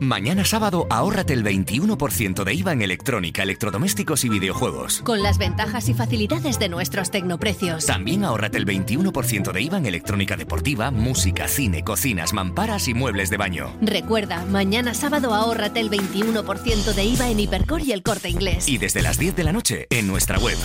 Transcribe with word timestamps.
Mañana 0.00 0.46
sábado, 0.46 0.86
ahórrate 0.88 1.34
el 1.34 1.44
21% 1.44 2.42
de 2.42 2.54
IVA 2.54 2.72
en 2.72 2.80
electrónica, 2.80 3.42
electrodomésticos 3.42 4.24
y 4.24 4.30
videojuegos. 4.30 5.02
Con 5.02 5.22
las 5.22 5.36
ventajas 5.36 5.90
y 5.90 5.94
facilidades 5.94 6.58
de 6.58 6.70
nuestros 6.70 7.10
tecnoprecios. 7.10 7.84
También 7.84 8.24
ahórrate 8.24 8.56
el 8.56 8.64
21% 8.64 9.52
de 9.52 9.60
IVA 9.60 9.76
en 9.76 9.84
electrónica 9.84 10.38
deportiva, 10.38 10.90
música, 10.90 11.48
cine, 11.48 11.84
cocinas, 11.84 12.32
mamparas 12.32 12.88
y 12.88 12.94
muebles 12.94 13.28
de 13.28 13.36
baño. 13.36 13.76
Recuerda, 13.82 14.42
mañana 14.46 14.94
sábado 14.94 15.34
ahórrate 15.34 15.80
el 15.80 15.90
21% 15.90 16.94
de 16.94 17.04
IVA 17.04 17.28
en 17.28 17.40
Hipercor 17.40 17.82
y 17.82 17.92
el 17.92 18.02
corte 18.02 18.30
inglés. 18.30 18.70
Y 18.70 18.78
desde 18.78 19.02
las 19.02 19.18
10 19.18 19.36
de 19.36 19.44
la 19.44 19.52
noche 19.52 19.86
en 19.90 20.06
nuestra 20.06 20.38
web. 20.38 20.56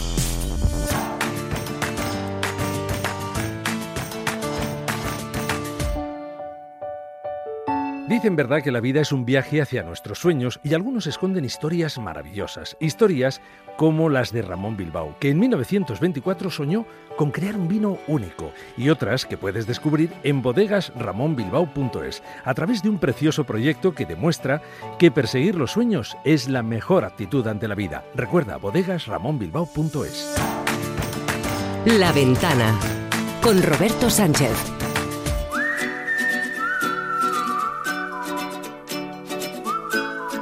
Dicen 8.08 8.36
verdad 8.36 8.62
que 8.62 8.72
la 8.72 8.82
vida 8.82 9.02
es 9.02 9.12
un 9.12 9.26
viaje 9.26 9.62
hacia 9.62 9.82
nuestros 9.82 10.20
sueños 10.20 10.60
y 10.64 10.76
algunos 10.76 11.08
esconden 11.08 11.44
historias 11.44 11.98
maravillosas, 11.98 12.78
historias 12.80 13.42
como 13.78 14.10
las 14.10 14.32
de 14.32 14.44
Ramón 14.44 14.78
Bilbao, 14.78 15.16
que 15.20 15.32
en 15.32 15.40
1924 15.40 16.52
soñó 16.52 16.86
con 17.18 17.32
crear 17.32 17.58
un 17.58 17.68
vino 17.68 17.98
único, 18.08 18.52
y 18.78 18.90
otras 18.90 19.26
que 19.26 19.38
puedes 19.38 19.66
descubrir 19.66 20.12
en 20.22 20.44
bodegasramonbilbao.es, 20.44 22.22
a 22.44 22.54
través 22.54 22.84
de 22.84 22.90
un 22.90 23.00
precioso 23.00 23.44
proyecto 23.44 23.96
que 23.96 24.06
demuestra 24.06 24.62
que 25.00 25.10
perseguir 25.10 25.56
los 25.56 25.72
sueños 25.72 26.16
es 26.24 26.48
la 26.48 26.62
mejor 26.62 27.06
actitud 27.06 27.48
ante 27.48 27.68
la 27.68 27.74
vida. 27.74 28.04
Recuerda 28.14 28.58
bodegasramonbilbao.es. 28.58 30.36
La 31.86 32.12
ventana 32.12 32.80
con 33.42 33.64
Roberto 33.64 34.12
Sánchez. 34.12 34.85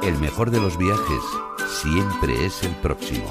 El 0.06 0.18
mejor 0.18 0.50
de 0.50 0.60
los 0.60 0.76
viajes 0.76 1.22
siempre 1.80 2.44
es 2.44 2.62
el 2.62 2.72
próximo. 2.76 3.24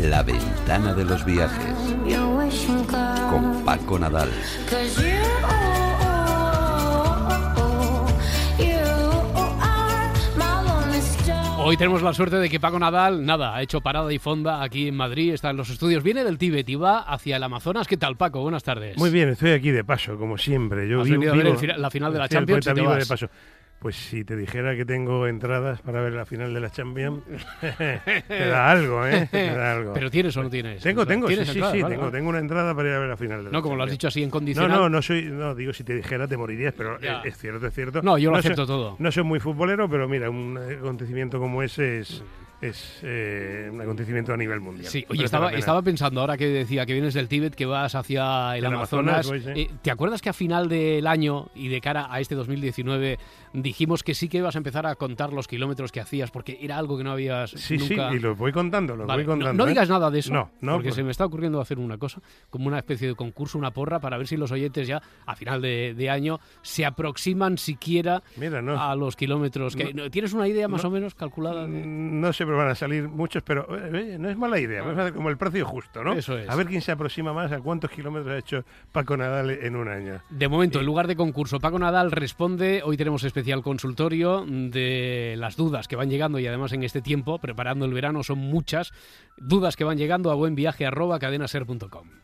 La 0.00 0.22
ventana 0.24 0.94
de 0.94 1.04
los 1.04 1.24
viajes. 1.24 1.74
Con 3.30 3.62
Paco 3.64 3.98
Nadal. 4.00 4.30
Hoy 11.66 11.78
tenemos 11.78 12.02
la 12.02 12.12
suerte 12.12 12.36
de 12.36 12.50
que 12.50 12.60
Paco 12.60 12.78
Nadal, 12.78 13.24
nada, 13.24 13.54
ha 13.56 13.62
hecho 13.62 13.80
parada 13.80 14.12
y 14.12 14.18
fonda 14.18 14.62
aquí 14.62 14.88
en 14.88 14.94
Madrid, 14.96 15.32
está 15.32 15.48
en 15.48 15.56
los 15.56 15.70
estudios, 15.70 16.02
viene 16.02 16.22
del 16.22 16.36
Tíbet 16.36 16.68
y 16.68 16.74
va 16.74 16.98
hacia 17.00 17.36
el 17.38 17.42
Amazonas. 17.42 17.86
¿Qué 17.88 17.96
tal, 17.96 18.16
Paco? 18.18 18.42
Buenas 18.42 18.62
tardes. 18.62 18.98
Muy 18.98 19.08
bien, 19.08 19.30
estoy 19.30 19.52
aquí 19.52 19.70
de 19.70 19.82
paso, 19.82 20.18
como 20.18 20.36
siempre. 20.36 20.86
Yo 20.86 21.00
Has 21.00 21.06
vivo- 21.06 21.20
venido 21.20 21.32
a 21.32 21.36
ver 21.36 21.44
vivo- 21.46 21.54
el 21.54 21.60
fina- 21.60 21.76
la 21.78 21.90
final 21.90 22.12
de 22.12 22.18
la 22.18 22.28
Champions 22.28 22.66
y 22.66 22.68
poeta 22.68 22.74
te 22.74 22.80
vivo 22.82 22.92
vas. 22.92 22.98
de 22.98 23.06
paso. 23.06 23.28
Pues 23.84 23.96
si 23.96 24.24
te 24.24 24.34
dijera 24.34 24.74
que 24.74 24.86
tengo 24.86 25.26
entradas 25.26 25.82
para 25.82 26.00
ver 26.00 26.14
la 26.14 26.24
final 26.24 26.54
de 26.54 26.58
la 26.60 26.70
Champions, 26.70 27.22
te 27.60 28.46
da 28.48 28.70
algo, 28.70 29.06
¿eh? 29.06 29.28
Te 29.30 29.54
da 29.54 29.72
algo. 29.76 29.92
¿Pero 29.92 30.10
tienes 30.10 30.34
o 30.38 30.42
no 30.42 30.48
tienes? 30.48 30.82
Tengo, 30.82 31.04
tengo, 31.04 31.28
sí, 31.28 31.34
¿Tienes 31.34 31.48
sí, 31.52 31.58
entradas? 31.58 31.76
sí, 31.76 31.82
Vale, 31.82 31.94
tengo, 31.94 32.06
vale. 32.06 32.16
tengo 32.16 32.30
una 32.30 32.38
entrada 32.38 32.74
para 32.74 32.88
ir 32.88 32.94
a 32.94 32.98
ver 33.00 33.08
la 33.10 33.16
final 33.18 33.38
de 33.40 33.44
la 33.44 33.50
No, 33.50 33.60
como 33.62 33.76
lo 33.76 33.82
has 33.84 33.90
dicho 33.90 34.08
así 34.08 34.22
en 34.22 34.28
No, 34.28 34.32
condicional. 34.32 34.70
no, 34.70 34.88
no 34.88 35.02
soy, 35.02 35.24
no, 35.26 35.54
digo, 35.54 35.74
si 35.74 35.84
te 35.84 35.94
dijera 35.94 36.26
te 36.26 36.38
morirías, 36.38 36.72
pero 36.74 36.98
Ya. 36.98 37.20
es, 37.24 37.36
cierto, 37.36 37.66
es 37.66 37.74
cierto. 37.74 38.00
No, 38.00 38.16
yo 38.16 38.30
lo 38.30 38.36
soy- 38.40 38.52
acepto 38.52 38.66
todo. 38.66 38.96
No 38.98 39.12
soy 39.12 39.22
muy 39.24 39.38
futbolero, 39.38 39.86
pero 39.86 40.08
mira, 40.08 40.30
un 40.30 40.56
acontecimiento 40.56 41.38
como 41.38 41.62
ese 41.62 41.98
es, 42.00 42.24
es 42.68 42.98
eh, 43.02 43.68
un 43.72 43.80
acontecimiento 43.80 44.32
a 44.32 44.36
nivel 44.36 44.60
mundial. 44.60 44.86
Sí, 44.90 45.04
oye, 45.08 45.24
estaba, 45.24 45.82
pensando 45.82 46.20
ahora 46.20 46.36
que 46.36 46.46
decía 46.48 46.86
que 46.86 46.92
vienes 46.92 47.14
del 47.14 47.28
Tíbet, 47.28 47.54
que 47.54 47.66
vas 47.66 47.94
hacia 47.94 48.56
el 48.56 48.64
El 48.64 48.72
Amazonas. 48.72 49.26
Amazonas, 49.26 49.44
voy, 49.46 49.54
sí. 49.54 49.60
eh, 49.62 49.70
¿Te 49.82 49.90
acuerdas 49.90 50.22
que 50.22 50.28
a 50.30 50.32
final 50.32 50.68
del 50.68 51.06
año 51.06 51.48
y 51.54 51.68
de 51.68 51.80
cara 51.80 52.06
a 52.10 52.20
este 52.20 52.34
2019 52.34 53.18
dijimos 53.52 54.02
que 54.02 54.14
sí 54.14 54.28
que 54.28 54.38
ibas 54.38 54.54
a 54.54 54.58
empezar 54.58 54.86
a 54.86 54.94
contar 54.96 55.32
los 55.32 55.46
kilómetros 55.48 55.92
que 55.92 56.00
hacías 56.00 56.30
porque 56.30 56.58
era 56.60 56.78
algo 56.78 56.96
que 56.96 57.04
no 57.04 57.12
habías 57.12 57.50
Sí, 57.50 57.76
nunca... 57.76 58.10
sí, 58.10 58.16
y 58.16 58.18
los 58.20 58.36
voy 58.36 58.52
contando, 58.52 58.96
los 58.96 59.06
Vale, 59.06 59.22
voy 59.24 59.32
contando. 59.32 59.62
No, 59.62 59.66
¿eh? 59.66 59.72
digas 59.72 59.88
nada 59.88 60.10
de 60.10 60.18
eso, 60.20 60.32
No, 60.32 60.50
no, 60.60 60.72
porque 60.74 60.92
se 60.92 61.02
me 61.02 61.10
está 61.10 61.24
ocurriendo 61.26 61.60
hacer 61.60 61.78
una 61.78 61.98
cosa, 61.98 62.20
como 62.50 62.66
una 62.68 62.78
especie 62.78 63.06
de 63.08 63.14
concurso, 63.14 63.58
una 63.58 63.70
porra, 63.72 64.00
para 64.00 64.16
ver 64.18 64.26
si 64.26 64.36
los 64.36 64.50
oyentes 64.50 64.88
ya 64.88 65.02
a 65.26 65.36
final 65.36 65.60
de, 65.62 65.94
de 65.96 66.10
año 66.10 66.40
se 66.62 66.84
aproximan 66.84 67.58
siquiera 67.58 68.22
Mira, 68.36 68.60
no. 68.62 68.80
a 68.80 68.94
los 68.96 69.16
kilómetros. 69.16 69.76
Que. 69.76 70.10
¿Tienes 70.10 70.32
una 70.32 70.48
idea 70.48 70.66
más 70.68 70.84
o 70.84 70.90
menos 70.90 71.14
calculada? 71.14 71.66
de- 71.66 71.84
Mm, 71.84 72.20
No 72.20 72.32
siempre 72.54 72.64
van 72.64 72.68
a 72.70 72.74
salir 72.74 73.08
muchos, 73.08 73.42
pero 73.42 73.66
eh, 73.76 73.90
oye, 73.92 74.18
no 74.18 74.30
es 74.30 74.36
mala 74.36 74.58
idea. 74.58 74.82
Vamos 74.82 74.98
a 74.98 75.02
hacer 75.02 75.14
como 75.14 75.28
el 75.30 75.36
precio 75.36 75.66
justo, 75.66 76.02
¿no? 76.04 76.12
Eso 76.12 76.38
es. 76.38 76.48
A 76.48 76.56
ver 76.56 76.66
quién 76.66 76.80
se 76.80 76.92
aproxima 76.92 77.32
más 77.32 77.52
a 77.52 77.60
cuántos 77.60 77.90
kilómetros 77.90 78.34
ha 78.34 78.38
hecho 78.38 78.64
Paco 78.92 79.16
Nadal 79.16 79.50
en 79.50 79.76
un 79.76 79.88
año. 79.88 80.20
De 80.30 80.48
momento, 80.48 80.80
en 80.80 80.86
lugar 80.86 81.06
de 81.06 81.16
concurso, 81.16 81.60
Paco 81.60 81.78
Nadal 81.78 82.10
responde. 82.12 82.82
Hoy 82.84 82.96
tenemos 82.96 83.24
especial 83.24 83.62
consultorio 83.62 84.44
de 84.46 85.34
las 85.38 85.56
dudas 85.56 85.88
que 85.88 85.96
van 85.96 86.10
llegando 86.10 86.38
y 86.38 86.46
además 86.46 86.72
en 86.72 86.82
este 86.82 87.02
tiempo, 87.02 87.38
preparando 87.38 87.84
el 87.84 87.94
verano, 87.94 88.22
son 88.22 88.38
muchas 88.38 88.92
dudas 89.36 89.76
que 89.76 89.84
van 89.84 89.98
llegando 89.98 90.30
a 90.30 90.34
buenviaje 90.34 90.86
arroba 90.86 91.18
cadenaser.com. 91.18 92.23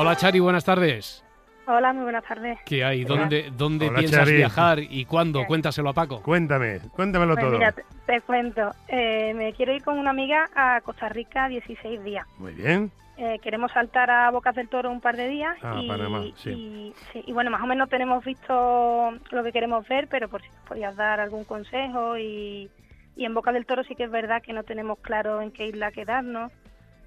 Hola 0.00 0.16
Chari, 0.16 0.40
buenas 0.40 0.64
tardes. 0.64 1.22
Hola, 1.66 1.92
muy 1.92 2.04
buenas 2.04 2.24
tardes. 2.24 2.58
¿Qué 2.64 2.82
hay? 2.82 3.04
¿Dónde, 3.04 3.52
dónde 3.54 3.88
Hola, 3.88 3.98
piensas 3.98 4.20
Chari. 4.24 4.36
viajar 4.38 4.78
y 4.78 5.04
cuándo? 5.04 5.44
Cuéntaselo 5.46 5.90
a 5.90 5.92
Paco. 5.92 6.22
Cuéntame, 6.22 6.80
cuéntamelo 6.96 7.34
Pues 7.34 7.44
todo. 7.44 7.58
mira, 7.58 7.72
te, 7.72 7.84
te 8.06 8.20
cuento. 8.22 8.70
Eh, 8.88 9.34
me 9.34 9.52
quiero 9.52 9.74
ir 9.74 9.84
con 9.84 9.98
una 9.98 10.08
amiga 10.08 10.48
a 10.54 10.80
Costa 10.80 11.10
Rica 11.10 11.48
16 11.48 12.02
días. 12.02 12.26
Muy 12.38 12.52
bien. 12.54 12.90
Eh, 13.18 13.38
queremos 13.42 13.70
saltar 13.72 14.10
a 14.10 14.30
Bocas 14.30 14.54
del 14.54 14.70
Toro 14.70 14.90
un 14.90 15.02
par 15.02 15.18
de 15.18 15.28
días. 15.28 15.54
Ah, 15.62 15.78
y, 15.82 15.86
Panamá, 15.86 16.22
sí. 16.36 16.50
Y, 16.50 16.94
sí, 17.12 17.22
y 17.26 17.32
bueno, 17.34 17.50
más 17.50 17.60
o 17.62 17.66
menos 17.66 17.90
tenemos 17.90 18.24
visto 18.24 19.12
lo 19.30 19.44
que 19.44 19.52
queremos 19.52 19.86
ver, 19.86 20.08
pero 20.08 20.30
por 20.30 20.40
si 20.40 20.48
nos 20.48 20.66
podías 20.66 20.96
dar 20.96 21.20
algún 21.20 21.44
consejo. 21.44 22.16
Y, 22.16 22.70
y 23.16 23.24
en 23.26 23.34
Bocas 23.34 23.52
del 23.52 23.66
Toro 23.66 23.84
sí 23.84 23.94
que 23.94 24.04
es 24.04 24.10
verdad 24.10 24.40
que 24.42 24.54
no 24.54 24.62
tenemos 24.64 24.98
claro 25.00 25.42
en 25.42 25.50
qué 25.52 25.66
isla 25.66 25.92
quedarnos. 25.92 26.50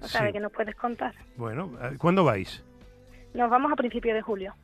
O 0.00 0.08
sea, 0.08 0.20
Sí. 0.20 0.26
de 0.26 0.32
que 0.32 0.40
nos 0.40 0.52
puedes 0.52 0.74
contar. 0.76 1.14
Bueno, 1.36 1.70
eh, 1.82 1.96
¿cuándo 1.98 2.24
vais? 2.24 2.63
Nos 3.34 3.50
vamos 3.50 3.72
a 3.72 3.76
principios 3.76 4.14
de 4.14 4.22
julio. 4.22 4.54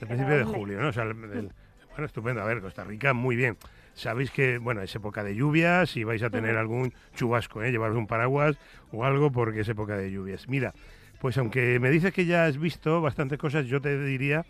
El 0.00 0.06
principio 0.06 0.36
de 0.38 0.44
julio, 0.44 0.80
¿no? 0.80 0.88
O 0.88 0.92
sea, 0.92 1.04
el- 1.04 1.10
el- 1.10 1.52
bueno, 1.90 2.04
estupendo. 2.06 2.40
A 2.42 2.44
ver, 2.44 2.60
Costa 2.60 2.84
Rica, 2.84 3.12
muy 3.14 3.34
bien. 3.36 3.56
Sabéis 3.94 4.30
que, 4.30 4.58
bueno, 4.58 4.80
es 4.82 4.94
época 4.94 5.24
de 5.24 5.34
lluvias 5.34 5.96
y 5.96 6.04
vais 6.04 6.22
a 6.22 6.30
tener 6.30 6.56
algún 6.56 6.92
chubasco, 7.16 7.62
¿eh? 7.64 7.72
Llevaros 7.72 7.96
un 7.96 8.06
paraguas 8.06 8.56
o 8.92 9.04
algo 9.04 9.32
porque 9.32 9.60
es 9.60 9.68
época 9.68 9.96
de 9.96 10.12
lluvias. 10.12 10.48
Mira, 10.48 10.72
pues 11.20 11.36
aunque 11.38 11.80
me 11.80 11.90
dices 11.90 12.12
que 12.12 12.24
ya 12.26 12.44
has 12.44 12.58
visto 12.58 13.00
bastantes 13.00 13.38
cosas, 13.38 13.66
yo 13.66 13.80
te 13.80 13.98
diría, 14.00 14.44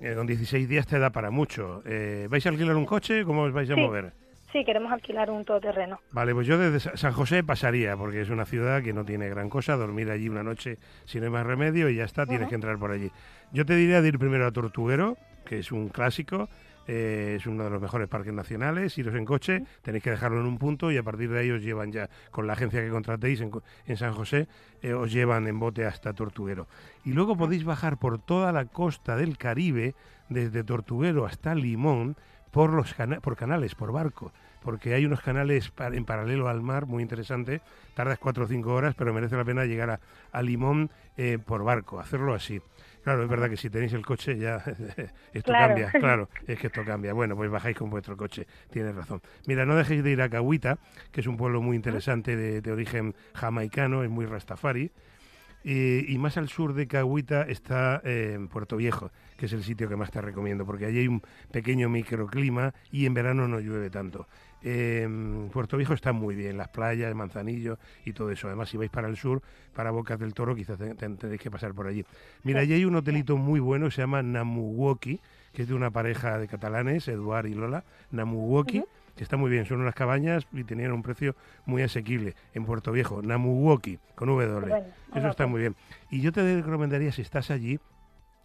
eh, 0.00 0.14
con 0.16 0.26
16 0.26 0.66
días 0.68 0.86
te 0.86 0.98
da 0.98 1.10
para 1.10 1.30
mucho. 1.30 1.82
Eh, 1.84 2.28
¿Vais 2.30 2.46
a 2.46 2.48
alquilar 2.48 2.76
un 2.76 2.86
coche? 2.86 3.24
¿Cómo 3.24 3.42
os 3.42 3.52
vais 3.52 3.68
a 3.68 3.74
Sí. 3.74 3.80
mover? 3.80 4.12
Sí, 4.52 4.64
queremos 4.64 4.90
alquilar 4.90 5.30
un 5.30 5.44
todoterreno. 5.44 6.00
Vale, 6.10 6.32
pues 6.34 6.46
yo 6.46 6.56
desde 6.56 6.80
Sa- 6.80 6.96
San 6.96 7.12
José 7.12 7.44
pasaría, 7.44 7.96
porque 7.98 8.22
es 8.22 8.30
una 8.30 8.46
ciudad 8.46 8.82
que 8.82 8.94
no 8.94 9.04
tiene 9.04 9.28
gran 9.28 9.50
cosa, 9.50 9.76
dormir 9.76 10.10
allí 10.10 10.28
una 10.30 10.42
noche 10.42 10.78
si 11.04 11.18
no 11.18 11.26
hay 11.26 11.30
más 11.30 11.46
remedio 11.46 11.90
y 11.90 11.96
ya 11.96 12.04
está, 12.04 12.24
tienes 12.24 12.48
que 12.48 12.54
entrar 12.54 12.78
por 12.78 12.90
allí. 12.90 13.10
Yo 13.52 13.66
te 13.66 13.74
diría 13.76 14.00
de 14.00 14.08
ir 14.08 14.18
primero 14.18 14.46
a 14.46 14.50
Tortuguero, 14.52 15.18
que 15.44 15.58
es 15.58 15.70
un 15.70 15.90
clásico, 15.90 16.48
eh, 16.86 17.34
es 17.38 17.46
uno 17.46 17.64
de 17.64 17.68
los 17.70 17.82
mejores 17.82 18.08
parques 18.08 18.32
nacionales, 18.32 18.96
iros 18.96 19.14
en 19.16 19.26
coche, 19.26 19.64
tenéis 19.82 20.02
que 20.02 20.10
dejarlo 20.12 20.40
en 20.40 20.46
un 20.46 20.56
punto 20.56 20.90
y 20.90 20.96
a 20.96 21.02
partir 21.02 21.28
de 21.30 21.40
ahí 21.40 21.50
os 21.50 21.60
llevan 21.62 21.92
ya, 21.92 22.08
con 22.30 22.46
la 22.46 22.54
agencia 22.54 22.80
que 22.80 22.88
contratéis 22.88 23.42
en, 23.42 23.50
co- 23.50 23.62
en 23.84 23.98
San 23.98 24.14
José, 24.14 24.48
eh, 24.80 24.94
os 24.94 25.12
llevan 25.12 25.46
en 25.46 25.58
bote 25.58 25.84
hasta 25.84 26.14
Tortuguero. 26.14 26.66
Y 27.04 27.12
luego 27.12 27.36
podéis 27.36 27.64
bajar 27.64 27.98
por 27.98 28.18
toda 28.18 28.50
la 28.52 28.64
costa 28.64 29.14
del 29.16 29.36
Caribe, 29.36 29.94
desde 30.30 30.64
Tortuguero 30.64 31.26
hasta 31.26 31.54
Limón, 31.54 32.16
por, 32.50 32.72
los 32.72 32.94
cana- 32.94 33.20
por 33.20 33.36
canales, 33.36 33.74
por 33.74 33.92
barco 33.92 34.32
porque 34.60 34.92
hay 34.92 35.06
unos 35.06 35.20
canales 35.20 35.70
pa- 35.70 35.86
en 35.86 36.04
paralelo 36.04 36.48
al 36.48 36.60
mar 36.60 36.84
muy 36.86 37.00
interesante. 37.02 37.60
Tardas 37.94 38.18
cuatro 38.18 38.44
o 38.44 38.48
cinco 38.48 38.74
horas, 38.74 38.94
pero 38.96 39.14
merece 39.14 39.36
la 39.36 39.44
pena 39.44 39.64
llegar 39.64 39.88
a, 39.88 40.00
a 40.32 40.42
Limón 40.42 40.90
eh, 41.16 41.38
por 41.42 41.62
barco, 41.62 42.00
hacerlo 42.00 42.34
así. 42.34 42.60
Claro, 43.04 43.22
es 43.22 43.28
verdad 43.30 43.48
que 43.48 43.56
si 43.56 43.70
tenéis 43.70 43.92
el 43.92 44.04
coche 44.04 44.36
ya 44.36 44.56
esto 45.32 45.52
Claro. 45.52 45.68
cambia, 45.68 45.90
claro, 45.98 46.28
es 46.46 46.58
que 46.58 46.66
esto 46.66 46.84
cambia. 46.84 47.12
Bueno, 47.12 47.36
pues 47.36 47.48
bajáis 47.50 47.76
con 47.76 47.88
vuestro 47.88 48.16
coche, 48.16 48.46
tienes 48.70 48.94
razón. 48.96 49.22
Mira, 49.46 49.64
no 49.64 49.76
dejéis 49.76 50.02
de 50.02 50.10
ir 50.10 50.20
a 50.20 50.28
Cahuita, 50.28 50.76
que 51.12 51.20
es 51.20 51.26
un 51.28 51.36
pueblo 51.36 51.62
muy 51.62 51.76
interesante 51.76 52.36
de, 52.36 52.60
de 52.60 52.72
origen 52.72 53.14
jamaicano, 53.34 54.02
es 54.02 54.10
muy 54.10 54.26
rastafari. 54.26 54.90
Y 55.64 56.16
más 56.18 56.36
al 56.36 56.48
sur 56.48 56.72
de 56.72 56.86
Cahuita 56.86 57.42
está 57.42 58.00
eh, 58.04 58.38
Puerto 58.50 58.76
Viejo, 58.76 59.10
que 59.36 59.46
es 59.46 59.52
el 59.52 59.62
sitio 59.64 59.88
que 59.88 59.96
más 59.96 60.10
te 60.10 60.20
recomiendo, 60.20 60.64
porque 60.64 60.86
allí 60.86 60.98
hay 61.00 61.08
un 61.08 61.20
pequeño 61.50 61.88
microclima 61.88 62.72
y 62.90 63.06
en 63.06 63.14
verano 63.14 63.46
no 63.48 63.60
llueve 63.60 63.90
tanto. 63.90 64.26
Eh, 64.62 65.06
Puerto 65.52 65.76
Viejo 65.76 65.94
está 65.94 66.12
muy 66.12 66.34
bien, 66.34 66.56
las 66.56 66.68
playas, 66.68 67.14
Manzanillo 67.14 67.78
y 68.04 68.12
todo 68.12 68.30
eso. 68.30 68.46
Además, 68.48 68.68
si 68.68 68.76
vais 68.76 68.90
para 68.90 69.08
el 69.08 69.16
sur, 69.16 69.42
para 69.74 69.90
Bocas 69.90 70.18
del 70.18 70.34
Toro, 70.34 70.54
quizás 70.56 70.78
te- 70.78 70.94
te- 70.94 71.08
tendréis 71.08 71.40
que 71.40 71.50
pasar 71.50 71.74
por 71.74 71.86
allí. 71.86 72.04
Mira, 72.44 72.60
allí 72.60 72.72
hay 72.72 72.84
un 72.84 72.94
hotelito 72.96 73.36
muy 73.36 73.60
bueno, 73.60 73.90
se 73.90 74.00
llama 74.02 74.22
Namuwoki, 74.22 75.20
que 75.52 75.62
es 75.62 75.68
de 75.68 75.74
una 75.74 75.90
pareja 75.90 76.38
de 76.38 76.48
catalanes, 76.48 77.06
Eduard 77.08 77.46
y 77.46 77.54
Lola, 77.54 77.84
Namuwoki, 78.10 78.82
que 79.18 79.24
está 79.24 79.36
muy 79.36 79.50
bien, 79.50 79.66
son 79.66 79.80
unas 79.80 79.96
cabañas 79.96 80.46
y 80.52 80.62
tenían 80.62 80.92
un 80.92 81.02
precio 81.02 81.34
muy 81.66 81.82
asequible 81.82 82.36
en 82.54 82.64
Puerto 82.64 82.92
Viejo, 82.92 83.20
Namuwoki, 83.20 83.98
con 84.14 84.28
W. 84.28 84.60
Bueno, 84.60 84.86
Eso 85.12 85.28
está 85.28 85.48
muy 85.48 85.60
bien. 85.60 85.74
Y 86.08 86.20
yo 86.20 86.30
te 86.30 86.62
recomendaría, 86.62 87.10
si 87.10 87.22
estás 87.22 87.50
allí, 87.50 87.80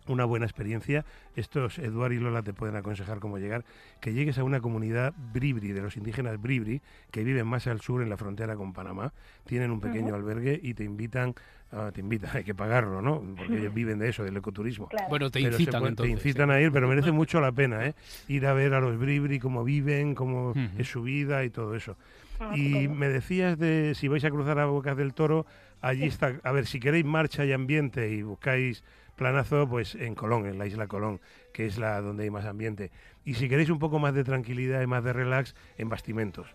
una 0.07 0.25
buena 0.25 0.45
experiencia. 0.45 1.05
Estos 1.35 1.79
Eduard 1.79 2.11
y 2.13 2.19
Lola 2.19 2.41
te 2.43 2.53
pueden 2.53 2.75
aconsejar 2.75 3.19
cómo 3.19 3.37
llegar, 3.37 3.63
que 4.01 4.13
llegues 4.13 4.37
a 4.37 4.43
una 4.43 4.59
comunidad 4.61 5.13
bribri, 5.33 5.71
de 5.71 5.81
los 5.81 5.97
indígenas 5.97 6.41
bribri, 6.41 6.81
que 7.11 7.23
viven 7.23 7.47
más 7.47 7.67
al 7.67 7.81
sur 7.81 8.01
en 8.01 8.09
la 8.09 8.17
frontera 8.17 8.55
con 8.55 8.73
Panamá. 8.73 9.13
Tienen 9.45 9.71
un 9.71 9.79
pequeño 9.79 10.13
albergue 10.15 10.59
y 10.61 10.73
te 10.73 10.83
invitan, 10.83 11.33
ah, 11.71 11.91
te 11.93 12.01
invitan, 12.01 12.29
hay 12.37 12.43
que 12.43 12.53
pagarlo, 12.55 13.01
¿no? 13.01 13.21
Porque 13.37 13.57
ellos 13.59 13.73
viven 13.73 13.99
de 13.99 14.09
eso, 14.09 14.23
del 14.23 14.35
ecoturismo. 14.37 14.87
Claro. 14.89 15.09
Bueno, 15.09 15.29
te 15.31 15.39
Pero 15.41 15.53
incitan 15.53 15.79
puede- 15.81 15.89
entonces. 15.91 16.21
Te 16.21 16.27
incitan 16.29 16.51
a 16.51 16.59
ir, 16.61 16.71
pero 16.71 16.87
merece 16.87 17.11
mucho 17.11 17.39
la 17.41 17.51
pena, 17.51 17.85
¿eh? 17.85 17.95
Ir 18.27 18.45
a 18.45 18.53
ver 18.53 18.73
a 18.73 18.81
los 18.81 18.97
bribri, 18.99 19.39
cómo 19.39 19.63
viven, 19.63 20.15
cómo 20.15 20.53
es 20.77 20.87
su 20.87 21.01
vida 21.03 21.43
y 21.45 21.49
todo 21.49 21.75
eso. 21.75 21.97
Ah, 22.39 22.57
Y 22.57 22.87
me 22.87 23.07
decías 23.09 23.57
de 23.59 23.93
si 23.95 24.07
vais 24.07 24.23
a 24.25 24.29
cruzar 24.31 24.57
a 24.59 24.65
Bocas 24.65 24.97
del 24.97 25.13
Toro, 25.13 25.45
allí 25.81 26.05
está, 26.05 26.33
a 26.43 26.51
ver, 26.51 26.65
si 26.65 26.79
queréis 26.79 27.05
marcha 27.05 27.45
y 27.45 27.53
ambiente 27.53 28.09
y 28.11 28.23
buscáis 28.23 28.83
planazo, 29.23 29.69
pues 29.69 29.95
en 29.95 30.15
Colón, 30.15 30.45
en 30.47 30.57
la 30.57 30.65
isla 30.67 30.87
Colón, 30.87 31.21
que 31.53 31.65
es 31.65 31.77
la 31.77 32.01
donde 32.01 32.23
hay 32.25 32.29
más 32.29 32.43
ambiente. 32.45 32.91
Y 33.23 33.35
si 33.35 33.47
queréis 33.47 33.69
un 33.69 33.79
poco 33.79 33.97
más 33.97 34.13
de 34.13 34.25
tranquilidad 34.25 34.81
y 34.81 34.87
más 34.87 35.01
de 35.01 35.13
relax, 35.13 35.55
en 35.77 35.87
Bastimentos, 35.87 36.47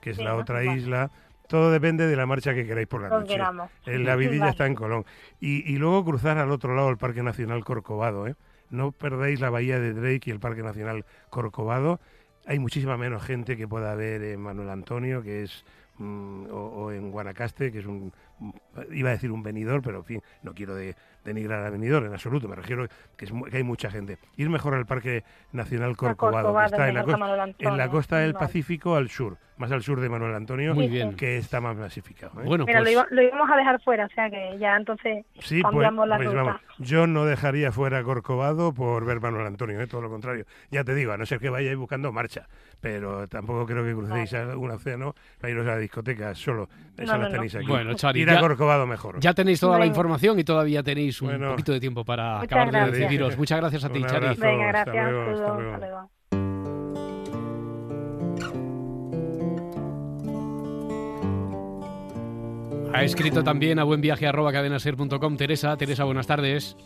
que 0.00 0.10
es 0.10 0.18
Sí, 0.18 0.22
la 0.22 0.30
¿no? 0.30 0.36
otra 0.36 0.62
isla. 0.62 1.10
Todo 1.48 1.72
depende 1.72 2.06
de 2.06 2.14
la 2.14 2.24
marcha 2.24 2.54
que 2.54 2.64
queráis 2.64 2.86
por 2.86 3.02
la 3.02 3.08
noche. 3.08 3.32
queramos. 3.32 3.70
En 3.86 4.04
la 4.04 4.14
vidilla 4.14 4.48
está 4.50 4.66
en 4.66 4.76
Colón. 4.76 5.04
Y, 5.40 5.68
y 5.68 5.78
luego 5.78 6.04
cruzar 6.04 6.38
al 6.38 6.52
otro 6.52 6.76
lado 6.76 6.90
el 6.90 6.96
Parque 6.96 7.24
Nacional 7.24 7.64
Corcovado. 7.64 8.28
¿eh? 8.28 8.36
No 8.70 8.92
perdáis 8.92 9.40
la 9.40 9.50
bahía 9.50 9.80
de 9.80 9.92
Drake 9.92 10.22
y 10.26 10.30
el 10.30 10.38
Parque 10.38 10.62
Nacional 10.62 11.04
Corcovado. 11.28 11.98
Hay 12.46 12.60
muchísima 12.60 12.96
menos 12.96 13.24
gente 13.24 13.56
que 13.56 13.66
pueda 13.66 13.96
ver 13.96 14.22
en 14.22 14.40
Manuel 14.40 14.70
Antonio, 14.70 15.22
que 15.22 15.42
es 15.42 15.64
mm, 16.02 16.50
o, 16.50 16.56
o 16.56 16.92
en 16.92 17.10
Guanacaste, 17.10 17.72
que 17.72 17.78
es 17.78 17.86
un, 17.86 18.12
iba 18.92 19.10
a 19.10 19.12
decir 19.12 19.30
un 19.30 19.42
venidor, 19.42 19.82
pero 19.82 19.98
en 19.98 20.04
fin, 20.04 20.22
no 20.42 20.54
quiero 20.54 20.74
de, 20.74 20.96
denigrar 21.24 21.64
a 21.64 21.70
venidor 21.70 22.04
en 22.04 22.12
absoluto, 22.12 22.48
me 22.48 22.56
refiero 22.56 22.88
que, 23.16 23.24
es, 23.24 23.32
que 23.50 23.56
hay 23.56 23.62
mucha 23.62 23.90
gente. 23.90 24.18
Ir 24.36 24.50
mejor 24.50 24.74
al 24.74 24.86
Parque 24.86 25.24
Nacional 25.52 25.96
Corcovado, 25.96 26.52
Corcovado, 26.52 26.70
que 26.70 26.74
está 26.74 26.88
en 26.88 26.94
la, 26.94 27.04
costa, 27.04 27.44
en 27.58 27.76
la 27.76 27.88
costa 27.88 28.18
del. 28.18 28.34
Pacífico 28.34 28.96
al 28.96 29.08
sur, 29.08 29.38
más 29.62 29.72
al 29.72 29.82
sur 29.82 30.00
de 30.00 30.08
Manuel 30.08 30.34
Antonio, 30.34 30.74
Muy 30.74 30.88
bien. 30.88 31.14
que 31.16 31.38
está 31.38 31.60
más 31.60 31.76
masificado. 31.76 32.40
¿eh? 32.42 32.44
Bueno, 32.44 32.66
Mira, 32.66 32.80
pues 32.80 32.92
lo, 32.94 33.00
iba- 33.00 33.06
lo 33.10 33.22
íbamos 33.22 33.50
a 33.50 33.56
dejar 33.56 33.80
fuera, 33.82 34.04
o 34.06 34.08
sea 34.10 34.28
que 34.28 34.58
ya 34.58 34.76
entonces 34.76 35.24
Sí, 35.40 35.62
pues, 35.62 35.70
cambiamos 35.72 36.06
la 36.08 36.16
pues 36.16 36.28
ruta. 36.28 36.42
vamos, 36.42 36.60
yo 36.78 37.06
no 37.06 37.24
dejaría 37.24 37.72
fuera 37.72 38.02
Corcovado 38.02 38.74
por 38.74 39.04
ver 39.06 39.20
Manuel 39.20 39.46
Antonio, 39.46 39.80
¿eh? 39.80 39.86
todo 39.86 40.02
lo 40.02 40.10
contrario. 40.10 40.44
Ya 40.70 40.84
te 40.84 40.94
digo, 40.94 41.12
a 41.12 41.16
no 41.16 41.24
ser 41.24 41.38
que 41.38 41.48
vayáis 41.48 41.76
buscando 41.76 42.12
marcha, 42.12 42.48
pero 42.80 43.26
tampoco 43.28 43.64
creo 43.66 43.84
que 43.84 43.94
crucéis 43.94 44.34
a 44.34 44.56
un 44.58 44.70
océano 44.70 45.14
para 45.40 45.50
iros 45.52 45.66
a 45.66 45.70
la 45.70 45.78
discoteca 45.78 46.34
solo. 46.34 46.68
Eso 46.98 47.12
No, 47.12 47.12
lo 47.12 47.18
no, 47.18 47.24
no. 47.28 47.30
tenéis 47.30 47.54
aquí. 47.54 47.66
Bueno, 47.66 47.94
Chari, 47.94 48.20
Ir 48.22 48.30
a 48.30 48.34
ya- 48.34 48.40
Corcovado 48.40 48.86
mejor. 48.86 49.20
ya 49.20 49.32
tenéis 49.32 49.60
toda 49.60 49.78
la 49.78 49.86
información 49.86 50.38
y 50.38 50.44
todavía 50.44 50.82
tenéis 50.82 51.22
un 51.22 51.28
Bueno. 51.28 51.50
poquito 51.50 51.72
de 51.72 51.80
tiempo 51.80 52.04
para 52.04 52.40
acabar 52.40 52.70
de 52.70 52.90
decidiros. 52.90 53.38
Muchas 53.38 53.60
gracias 53.60 53.84
a 53.84 53.88
ti, 53.90 54.02
Chari. 54.02 54.36
Venga, 54.36 54.70
hasta 54.70 54.84
gracias. 54.92 55.10
luego, 55.10 55.30
hasta 55.30 55.54
luego. 55.54 55.72
hasta 55.74 55.86
luego. 55.86 56.10
Ha 62.94 63.02
escrito 63.04 63.42
también 63.42 63.78
a 63.78 63.84
buenviaje.cadenaser.com 63.84 65.36
Teresa. 65.36 65.76
Teresa, 65.76 66.04
buenas 66.04 66.26
tardes. 66.26 66.76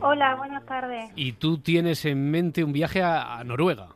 Hola, 0.00 0.34
buenas 0.36 0.64
tardes. 0.66 1.10
Y 1.16 1.32
tú 1.32 1.58
tienes 1.58 2.04
en 2.04 2.30
mente 2.30 2.62
un 2.64 2.72
viaje 2.72 3.02
a, 3.02 3.38
a 3.38 3.44
Noruega. 3.44 3.88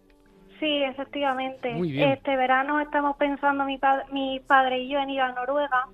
Sí, 0.61 0.83
efectivamente. 0.83 1.75
Muy 1.75 1.93
bien. 1.93 2.11
Este 2.11 2.37
verano 2.37 2.81
estamos 2.81 3.17
pensando 3.17 3.65
mi, 3.65 3.79
pa- 3.79 4.05
mi 4.13 4.41
padre 4.41 4.81
y 4.81 4.89
yo 4.91 4.99
en 4.99 5.11
ir 5.11 5.21
a 5.21 5.33
Noruega. 5.33 5.87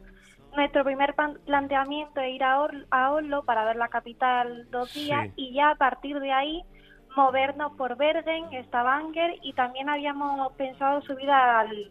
Nuestro 0.57 0.85
primer 0.85 1.15
planteamiento 1.45 2.21
es 2.21 2.35
ir 2.35 2.45
a, 2.45 2.61
Or- 2.61 2.87
a 2.91 3.11
Oslo 3.13 3.45
para 3.45 3.65
ver 3.65 3.77
la 3.77 3.89
capital 3.89 4.69
dos 4.71 4.91
Sí. 4.91 5.07
días 5.07 5.29
y 5.37 5.53
ya 5.55 5.71
a 5.71 5.75
partir 5.75 6.21
de 6.21 6.33
ahí 6.33 6.63
movernos 7.17 7.73
por 7.77 7.97
Bergen, 7.97 8.45
Stavanger 8.67 9.35
y 9.43 9.53
también 9.53 9.89
habíamos 9.89 10.53
pensado 10.55 11.03
subir 11.03 11.31
al, 11.31 11.91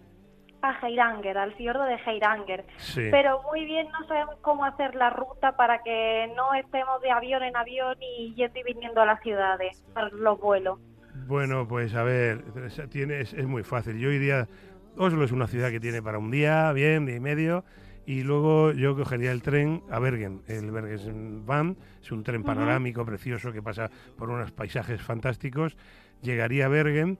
a 0.69 0.73
Geiranger, 0.75 1.37
al 1.37 1.53
fiordo 1.53 1.83
de 1.83 1.97
Geiranger. 1.99 2.65
Sí. 2.77 3.07
Pero 3.11 3.41
muy 3.43 3.65
bien 3.65 3.87
no 3.91 4.07
sabemos 4.07 4.35
cómo 4.41 4.65
hacer 4.65 4.95
la 4.95 5.09
ruta 5.09 5.55
para 5.55 5.83
que 5.83 6.31
no 6.35 6.53
estemos 6.53 7.01
de 7.01 7.11
avión 7.11 7.43
en 7.43 7.55
avión 7.55 7.95
y 8.01 8.33
yendo 8.35 8.59
y 8.59 8.63
viniendo 8.63 9.01
a 9.01 9.05
las 9.05 9.21
ciudades, 9.21 9.83
para 9.93 10.09
los 10.09 10.39
vuelos. 10.39 10.79
Bueno, 11.27 11.67
pues 11.67 11.93
a 11.95 12.03
ver, 12.03 12.41
Teresa, 12.53 12.87
tiene, 12.87 13.21
es, 13.21 13.45
muy 13.45 13.63
fácil. 13.63 13.97
Yo 13.97 14.11
iría. 14.11 14.47
Oslo 14.95 15.23
es 15.23 15.31
una 15.31 15.47
ciudad 15.47 15.71
que 15.71 15.79
tiene 15.79 16.01
para 16.01 16.19
un 16.19 16.29
día, 16.29 16.71
bien, 16.73 17.05
día 17.05 17.15
y 17.15 17.19
medio. 17.19 17.63
Y 18.05 18.23
luego 18.23 18.73
yo 18.73 18.95
cogería 18.95 19.31
el 19.31 19.41
tren 19.41 19.81
a 19.89 19.99
Bergen. 19.99 20.41
El 20.47 20.71
Bergen 20.71 21.45
Van 21.45 21.77
es 22.01 22.11
un 22.11 22.23
tren 22.23 22.43
panorámico 22.43 23.05
precioso 23.05 23.53
que 23.53 23.61
pasa 23.61 23.89
por 24.17 24.29
unos 24.29 24.51
paisajes 24.51 25.01
fantásticos. 25.01 25.77
Llegaría 26.21 26.65
a 26.65 26.69
Bergen 26.69 27.17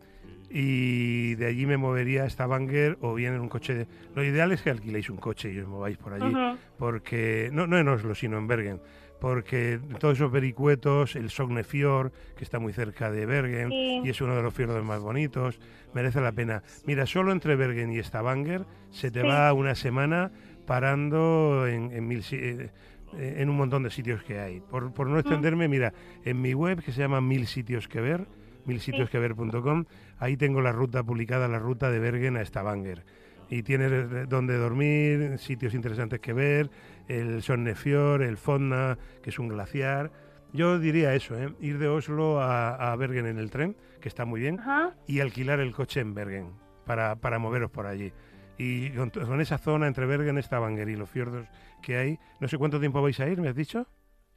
y 0.56 1.34
de 1.36 1.48
allí 1.48 1.66
me 1.66 1.78
movería 1.78 2.24
a 2.26 2.30
Stavanger 2.30 2.98
o 3.02 3.16
bien 3.16 3.34
en 3.34 3.42
un 3.42 3.50
coche. 3.50 3.74
de- 3.74 3.88
Lo 4.16 4.24
ideal 4.24 4.52
es 4.52 4.62
que 4.62 4.70
alquiléis 4.70 5.10
un 5.10 5.18
coche 5.18 5.52
y 5.52 5.60
os 5.60 5.68
mováis 5.68 5.98
por 5.98 6.14
allí. 6.14 6.32
Porque, 6.78 7.50
no, 7.52 7.66
no 7.66 7.78
en 7.80 7.88
Oslo, 7.88 8.14
sino 8.14 8.38
en 8.38 8.46
Bergen. 8.48 8.80
Porque 9.20 9.80
todos 10.00 10.18
esos 10.18 10.32
vericuetos, 10.32 11.16
el 11.16 11.30
Sognefjord, 11.32 12.12
que 12.38 12.44
está 12.44 12.60
muy 12.60 12.72
cerca 12.74 13.10
de 13.10 13.26
Bergen, 13.26 13.70
Sí. 13.70 14.02
y 14.04 14.10
es 14.10 14.22
uno 14.22 14.36
de 14.36 14.44
los 14.44 14.54
fiordos 14.54 14.84
más 14.86 15.00
bonitos, 15.00 15.60
merece 15.94 16.22
la 16.22 16.34
pena. 16.34 16.62
Mira, 16.86 17.06
solo 17.08 17.32
entre 17.32 17.56
Bergen 17.56 17.92
y 17.92 18.04
Stavanger 18.04 18.66
se 18.92 19.10
te 19.12 19.22
Sí. 19.22 19.28
va 19.28 19.52
una 19.54 19.74
semana 19.76 20.32
parando 20.68 21.66
en, 21.68 21.92
en 21.94 22.08
mil 22.08 22.24
eh, 22.32 22.70
eh, 23.18 23.36
en 23.38 23.50
un 23.50 23.56
montón 23.58 23.84
de 23.84 23.90
sitios 23.92 24.22
que 24.24 24.40
hay. 24.40 24.60
Por, 24.60 24.94
por 24.94 25.08
no 25.08 25.18
extenderme, 25.20 25.68
mira, 25.68 25.94
en 26.26 26.42
mi 26.42 26.54
web 26.54 26.84
que 26.84 26.92
se 26.92 27.00
llama 27.00 27.22
Mil 27.22 27.48
Sitios 27.48 27.88
que 27.88 28.02
Ver, 28.02 28.28
milsitiosquever.com, 28.66 29.86
ahí 30.24 30.38
tengo 30.38 30.62
la 30.62 30.72
ruta 30.72 31.04
publicada, 31.04 31.48
la 31.50 31.60
ruta 31.60 31.92
de 31.92 32.00
Bergen 32.00 32.38
a 32.38 32.46
Stavanger. 32.46 33.04
Y 33.50 33.64
tienes 33.64 34.30
donde 34.30 34.58
dormir, 34.58 35.38
sitios 35.38 35.74
interesantes 35.74 36.22
que 36.22 36.32
ver, 36.32 36.70
el 37.08 37.44
Sonnefjord, 37.44 38.22
el 38.22 38.38
Fonna, 38.38 38.98
que 39.22 39.30
es 39.32 39.38
un 39.38 39.50
glaciar. 39.50 40.12
Yo 40.54 40.80
diría 40.80 41.14
eso, 41.14 41.38
¿eh? 41.38 41.54
ir 41.60 41.78
de 41.78 41.88
Oslo 41.90 42.40
a, 42.40 42.92
a 42.92 42.96
Bergen 42.96 43.26
en 43.28 43.38
el 43.38 43.52
tren, 43.52 43.76
que 44.00 44.08
está 44.08 44.24
muy 44.24 44.40
bien, 44.40 44.60
Ajá. 44.60 44.96
y 45.08 45.20
alquilar 45.20 45.60
el 45.60 45.74
coche 45.74 46.00
en 46.00 46.14
Bergen 46.14 46.54
para, 46.86 47.16
para 47.18 47.38
moveros 47.38 47.70
por 47.70 47.86
allí. 47.86 48.14
Y 48.58 48.92
con, 48.92 49.10
con 49.10 49.42
esa 49.42 49.58
zona 49.58 49.88
entre 49.88 50.06
Bergen, 50.06 50.42
Stavanger 50.42 50.88
y 50.88 50.96
los 50.96 51.10
fiordos 51.10 51.48
que 51.82 51.98
hay, 51.98 52.20
no 52.40 52.48
sé 52.48 52.58
cuánto 52.58 52.80
tiempo 52.80 53.02
vais 53.02 53.20
a 53.20 53.28
ir, 53.28 53.42
¿me 53.42 53.50
has 53.50 53.56
dicho? 53.56 53.88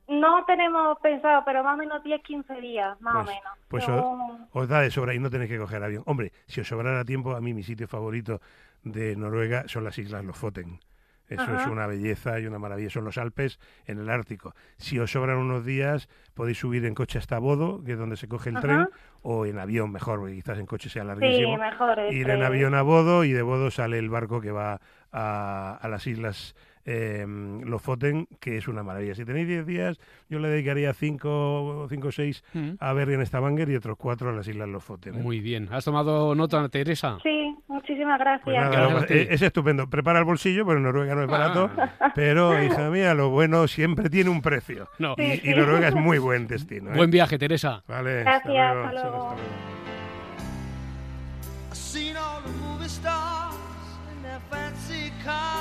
No 0.09 0.45
tenemos 0.45 0.99
pensado, 1.01 1.43
pero 1.45 1.65
más 1.65 1.75
o 1.75 1.79
menos 1.79 2.03
10, 2.03 2.23
15 2.23 2.61
días, 2.61 3.01
más 3.01 3.15
Pues- 3.25 3.27
o 3.27 3.31
menos. 3.31 3.59
pues 3.69 4.49
Os 4.53 4.69
da 4.69 4.81
de 4.81 4.91
sobra 4.91 5.15
y 5.15 5.19
no 5.19 5.31
tenéis 5.31 5.51
que 5.51 5.59
coger 5.59 5.83
avión. 5.83 6.03
Hombre, 6.07 6.33
si 6.47 6.61
os 6.61 6.69
sobrara 6.69 7.05
tiempo, 7.05 7.35
a 7.35 7.41
mí 7.41 7.53
mi 7.55 7.63
sitio 7.65 7.89
favorito 7.89 8.41
de 8.85 9.17
Noruega 9.17 9.65
son 9.67 9.83
las 9.85 9.99
islas 9.99 10.25
Lofoten. 10.25 10.79
Eso 11.29 11.57
es 11.57 11.67
una 11.67 11.89
belleza 11.89 12.39
y 12.39 12.47
una 12.47 12.61
maravilla. 12.61 12.89
Son 12.89 13.05
los 13.05 13.19
Alpes 13.19 13.59
en 13.87 13.99
el 13.99 14.09
Ártico. 14.11 14.55
Si 14.77 14.97
os 15.01 15.11
sobran 15.11 15.39
unos 15.39 15.65
días, 15.65 16.09
podéis 16.35 16.59
subir 16.61 16.85
en 16.87 16.95
coche 16.95 17.19
hasta 17.19 17.41
Bodo, 17.41 17.83
que 17.83 17.93
es 17.95 17.99
donde 17.99 18.17
se 18.17 18.29
coge 18.29 18.51
el 18.51 18.59
Ajá. 18.59 18.63
tren, 18.65 18.89
o 19.23 19.45
en 19.45 19.59
avión 19.59 19.91
mejor, 19.91 20.21
porque 20.21 20.37
quizás 20.37 20.57
en 20.61 20.67
coche 20.67 20.89
sea 20.89 21.03
sí, 21.03 21.09
larguísimo. 21.09 21.57
mejor. 21.57 21.99
el 21.99 22.15
ir 22.15 22.31
en 22.31 22.45
avión 22.45 22.77
a 22.77 22.83
Bodo 22.83 23.25
y 23.25 23.33
de 23.33 23.43
Bodo 23.43 23.73
sale 23.73 23.99
el 23.99 24.09
barco 24.09 24.41
que 24.41 24.53
va 24.53 24.81
a, 25.11 25.77
a 25.83 25.89
las 25.89 26.07
islas 26.07 26.55
eh, 26.87 27.27
Lofoten, 27.65 28.29
que 28.41 28.57
es 28.57 28.69
una 28.69 28.83
maravilla. 28.83 29.15
Si 29.15 29.25
tenéis 29.25 29.49
10 29.49 29.67
días, 29.67 29.99
yo 30.31 30.39
le 30.39 30.49
dedicaría 30.49 30.95
5 30.95 31.29
o 31.29 31.89
6 32.11 32.43
Mm. 32.55 32.71
a 32.81 32.93
Bergen 32.93 33.27
Stavanger 33.27 33.69
y 33.71 33.77
otros 33.77 33.97
4 33.99 34.31
a 34.31 34.33
las 34.33 34.47
islas 34.49 34.69
Lofoten. 34.69 35.15
¿eh? 35.17 35.23
Muy 35.23 35.41
bien. 35.41 35.69
¿Has 35.73 35.85
tomado 35.85 36.35
nota, 36.35 36.69
Teresa? 36.69 37.19
Sí, 37.23 37.55
muchísimas 37.69 38.19
gracias. 38.19 38.45
Pues 38.45 38.57
nada, 38.57 38.71
Gracias 38.71 39.11
no, 39.11 39.17
eh, 39.17 39.29
es 39.31 39.43
estupendo. 39.43 39.91
Prepara 39.91 40.21
el 40.21 40.25
bolsillo, 40.25 40.65
pero 40.65 40.79
en 40.79 40.85
Noruega 40.85 41.15
no 41.15 41.23
es 41.23 41.29
barato. 41.29 41.71
Ah. 41.77 42.11
Pero, 42.15 42.63
hija 42.63 42.89
mía, 42.91 43.15
lo 43.15 43.31
bueno 43.31 43.67
siempre 43.69 44.09
tiene 44.09 44.31
un 44.31 44.41
precio. 44.41 44.89
No. 44.99 45.15
Y, 45.19 45.51
y 45.51 45.55
Noruega 45.55 45.89
es 45.89 45.95
muy 45.95 46.19
buen 46.19 46.47
destino. 46.47 46.91
¿eh? 46.93 46.97
Buen 46.97 47.11
viaje, 47.11 47.39
Teresa. 47.39 47.83
Vale, 47.89 48.21
Gracias, 48.23 48.37
hasta 48.37 48.49
luego. 48.53 48.85
hasta 48.87 48.93
luego. 49.03 49.29
Hasta 49.31 49.35
luego. 49.37 49.47
I've 51.69 51.75
seen 51.77 52.17
all 52.17 52.43
the 52.43 52.51
movie 52.65 52.89
stars 52.89 53.55
in 54.15 54.23
their 54.23 54.41
fancy 54.51 55.11
cars 55.25 55.56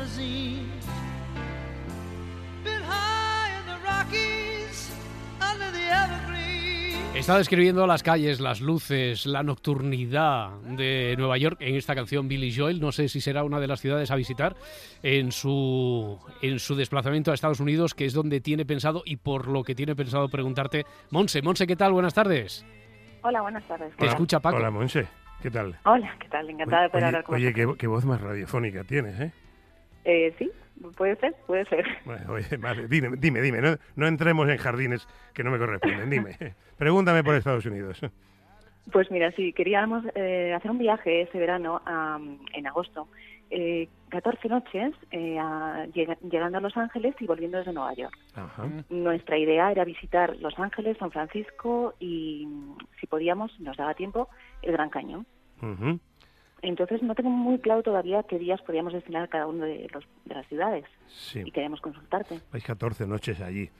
limousines. 0.00 0.86
Been 2.64 2.82
high 2.82 3.58
in 3.58 3.66
the 3.66 3.78
Rockies 3.84 4.92
under 5.40 5.70
the 5.72 5.90
evergreen. 5.90 7.14
Está 7.14 7.36
describiendo 7.36 7.86
las 7.86 8.02
calles, 8.02 8.40
las 8.40 8.60
luces, 8.60 9.26
la 9.26 9.42
nocturnidad 9.42 10.52
de 10.62 11.14
Nueva 11.18 11.36
York 11.38 11.58
en 11.60 11.74
esta 11.74 11.94
canción 11.94 12.28
Billy 12.28 12.54
Joel. 12.54 12.80
No 12.80 12.92
sé 12.92 13.08
si 13.08 13.20
será 13.20 13.44
una 13.44 13.60
de 13.60 13.66
las 13.66 13.80
ciudades 13.80 14.10
a 14.10 14.16
visitar 14.16 14.56
en 15.02 15.32
su, 15.32 16.18
en 16.40 16.58
su 16.58 16.76
desplazamiento 16.76 17.30
a 17.30 17.34
Estados 17.34 17.60
Unidos, 17.60 17.94
que 17.94 18.06
es 18.06 18.12
donde 18.12 18.40
tiene 18.40 18.64
pensado 18.64 19.02
y 19.04 19.16
por 19.16 19.48
lo 19.48 19.64
que 19.64 19.74
tiene 19.74 19.94
pensado 19.94 20.28
preguntarte. 20.28 20.84
Monse, 21.10 21.42
Monse, 21.42 21.66
¿qué 21.66 21.76
tal? 21.76 21.92
Buenas 21.92 22.14
tardes. 22.14 22.64
Hola, 23.22 23.42
buenas 23.42 23.66
tardes. 23.68 23.94
Te 23.96 24.06
escucha 24.06 24.40
Paco. 24.40 24.56
Hola, 24.56 24.70
Monse. 24.70 25.06
¿Qué 25.42 25.50
tal? 25.50 25.78
Hola, 25.84 26.16
¿qué 26.20 26.28
tal? 26.28 26.48
Encantada 26.48 26.82
de 26.82 26.88
poder 26.90 27.04
Oye, 27.04 27.06
hablar 27.08 27.24
con 27.24 27.34
oye, 27.34 27.76
qué 27.78 27.86
voz 27.86 28.04
más 28.04 28.20
radiofónica 28.20 28.84
tienes, 28.84 29.18
¿eh? 29.20 29.32
Eh, 30.04 30.34
sí, 30.38 30.50
puede 30.96 31.16
ser, 31.16 31.34
puede 31.46 31.64
ser. 31.66 31.84
Bueno, 32.04 32.32
oye, 32.32 32.56
vale, 32.56 32.88
dime, 32.88 33.10
dime, 33.18 33.40
dime, 33.42 33.60
no, 33.60 33.76
no 33.96 34.06
entremos 34.06 34.48
en 34.48 34.56
jardines 34.56 35.06
que 35.34 35.44
no 35.44 35.50
me 35.50 35.58
corresponden, 35.58 36.08
dime. 36.10 36.36
Pregúntame 36.78 37.22
por 37.22 37.34
Estados 37.34 37.66
Unidos. 37.66 38.00
Pues 38.92 39.10
mira, 39.10 39.30
sí, 39.32 39.52
queríamos 39.52 40.04
eh, 40.14 40.54
hacer 40.56 40.70
un 40.70 40.78
viaje 40.78 41.22
este 41.22 41.38
verano 41.38 41.80
en 42.54 42.66
agosto. 42.66 43.08
Eh, 43.52 43.88
14 44.10 44.48
noches 44.48 44.92
eh, 45.10 45.36
a- 45.38 45.84
llegando 45.92 46.58
a 46.58 46.60
Los 46.60 46.76
Ángeles 46.76 47.14
y 47.20 47.26
volviendo 47.26 47.58
desde 47.58 47.72
Nueva 47.72 47.92
York. 47.94 48.16
Ajá. 48.34 48.64
Nuestra 48.88 49.36
idea 49.38 49.70
era 49.72 49.84
visitar 49.84 50.36
Los 50.36 50.58
Ángeles, 50.58 50.96
San 50.98 51.10
Francisco 51.10 51.94
y, 52.00 52.48
si 53.00 53.06
podíamos, 53.06 53.58
nos 53.60 53.76
daba 53.76 53.94
tiempo, 53.94 54.28
el 54.62 54.72
Gran 54.72 54.88
Cañón. 54.88 55.26
Ujú. 55.60 55.98
Entonces 56.62 57.02
no 57.02 57.14
tengo 57.14 57.30
muy 57.30 57.58
claro 57.58 57.82
todavía 57.82 58.22
qué 58.24 58.38
días 58.38 58.60
podíamos 58.62 58.92
destinar 58.92 59.22
a 59.22 59.28
cada 59.28 59.46
una 59.46 59.64
de, 59.64 59.88
los, 59.92 60.04
de 60.26 60.34
las 60.34 60.46
ciudades 60.46 60.84
Sí. 61.08 61.42
y 61.44 61.50
queremos 61.50 61.80
consultarte. 61.80 62.40
Vais 62.52 62.64
14 62.64 63.06
noches 63.06 63.40
allí. 63.40 63.70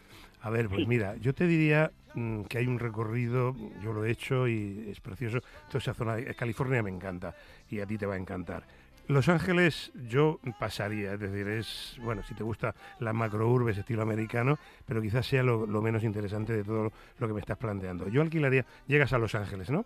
A 0.42 0.50
ver, 0.50 0.68
pues 0.68 0.80
Sí. 0.82 0.87
mira, 0.87 1.16
yo 1.16 1.34
te 1.34 1.46
diría 1.46 1.90
mm, 2.14 2.42
que 2.44 2.58
hay 2.58 2.66
un 2.66 2.78
recorrido, 2.78 3.54
yo 3.82 3.92
lo 3.92 4.04
he 4.04 4.10
hecho 4.10 4.49
y 4.49 4.88
es 4.90 5.00
precioso. 5.00 5.40
Toda 5.68 5.78
esa 5.78 5.94
zona 5.94 6.16
de 6.16 6.34
California 6.34 6.82
me 6.82 6.90
encanta 6.90 7.34
y 7.68 7.80
a 7.80 7.87
ti 7.87 7.99
te 7.99 8.06
va 8.06 8.14
a 8.14 8.18
encantar. 8.18 8.64
Los 9.08 9.28
Ángeles 9.28 9.90
yo 10.08 10.38
pasaría, 10.60 11.14
es 11.14 11.20
decir, 11.20 11.49
es, 11.49 11.99
bueno, 12.00 12.22
si 12.22 12.32
te 12.34 12.44
gusta 12.44 12.75
la 13.00 13.12
macrourbes 13.12 13.76
estilo 13.76 14.02
americano, 14.02 14.56
pero 14.87 15.02
quizás 15.02 15.26
sea 15.26 15.42
lo, 15.42 15.66
lo 15.66 15.82
menos 15.82 16.04
interesante 16.04 16.52
de 16.52 16.62
todo 16.62 16.92
lo 17.18 17.26
que 17.26 17.34
me 17.34 17.40
estás 17.40 17.58
planteando. 17.58 18.08
Yo 18.08 18.22
alquilaría, 18.22 18.64
llegas 18.87 19.12
a 19.12 19.18
Los 19.18 19.34
Ángeles, 19.34 19.68
¿no? 19.68 19.84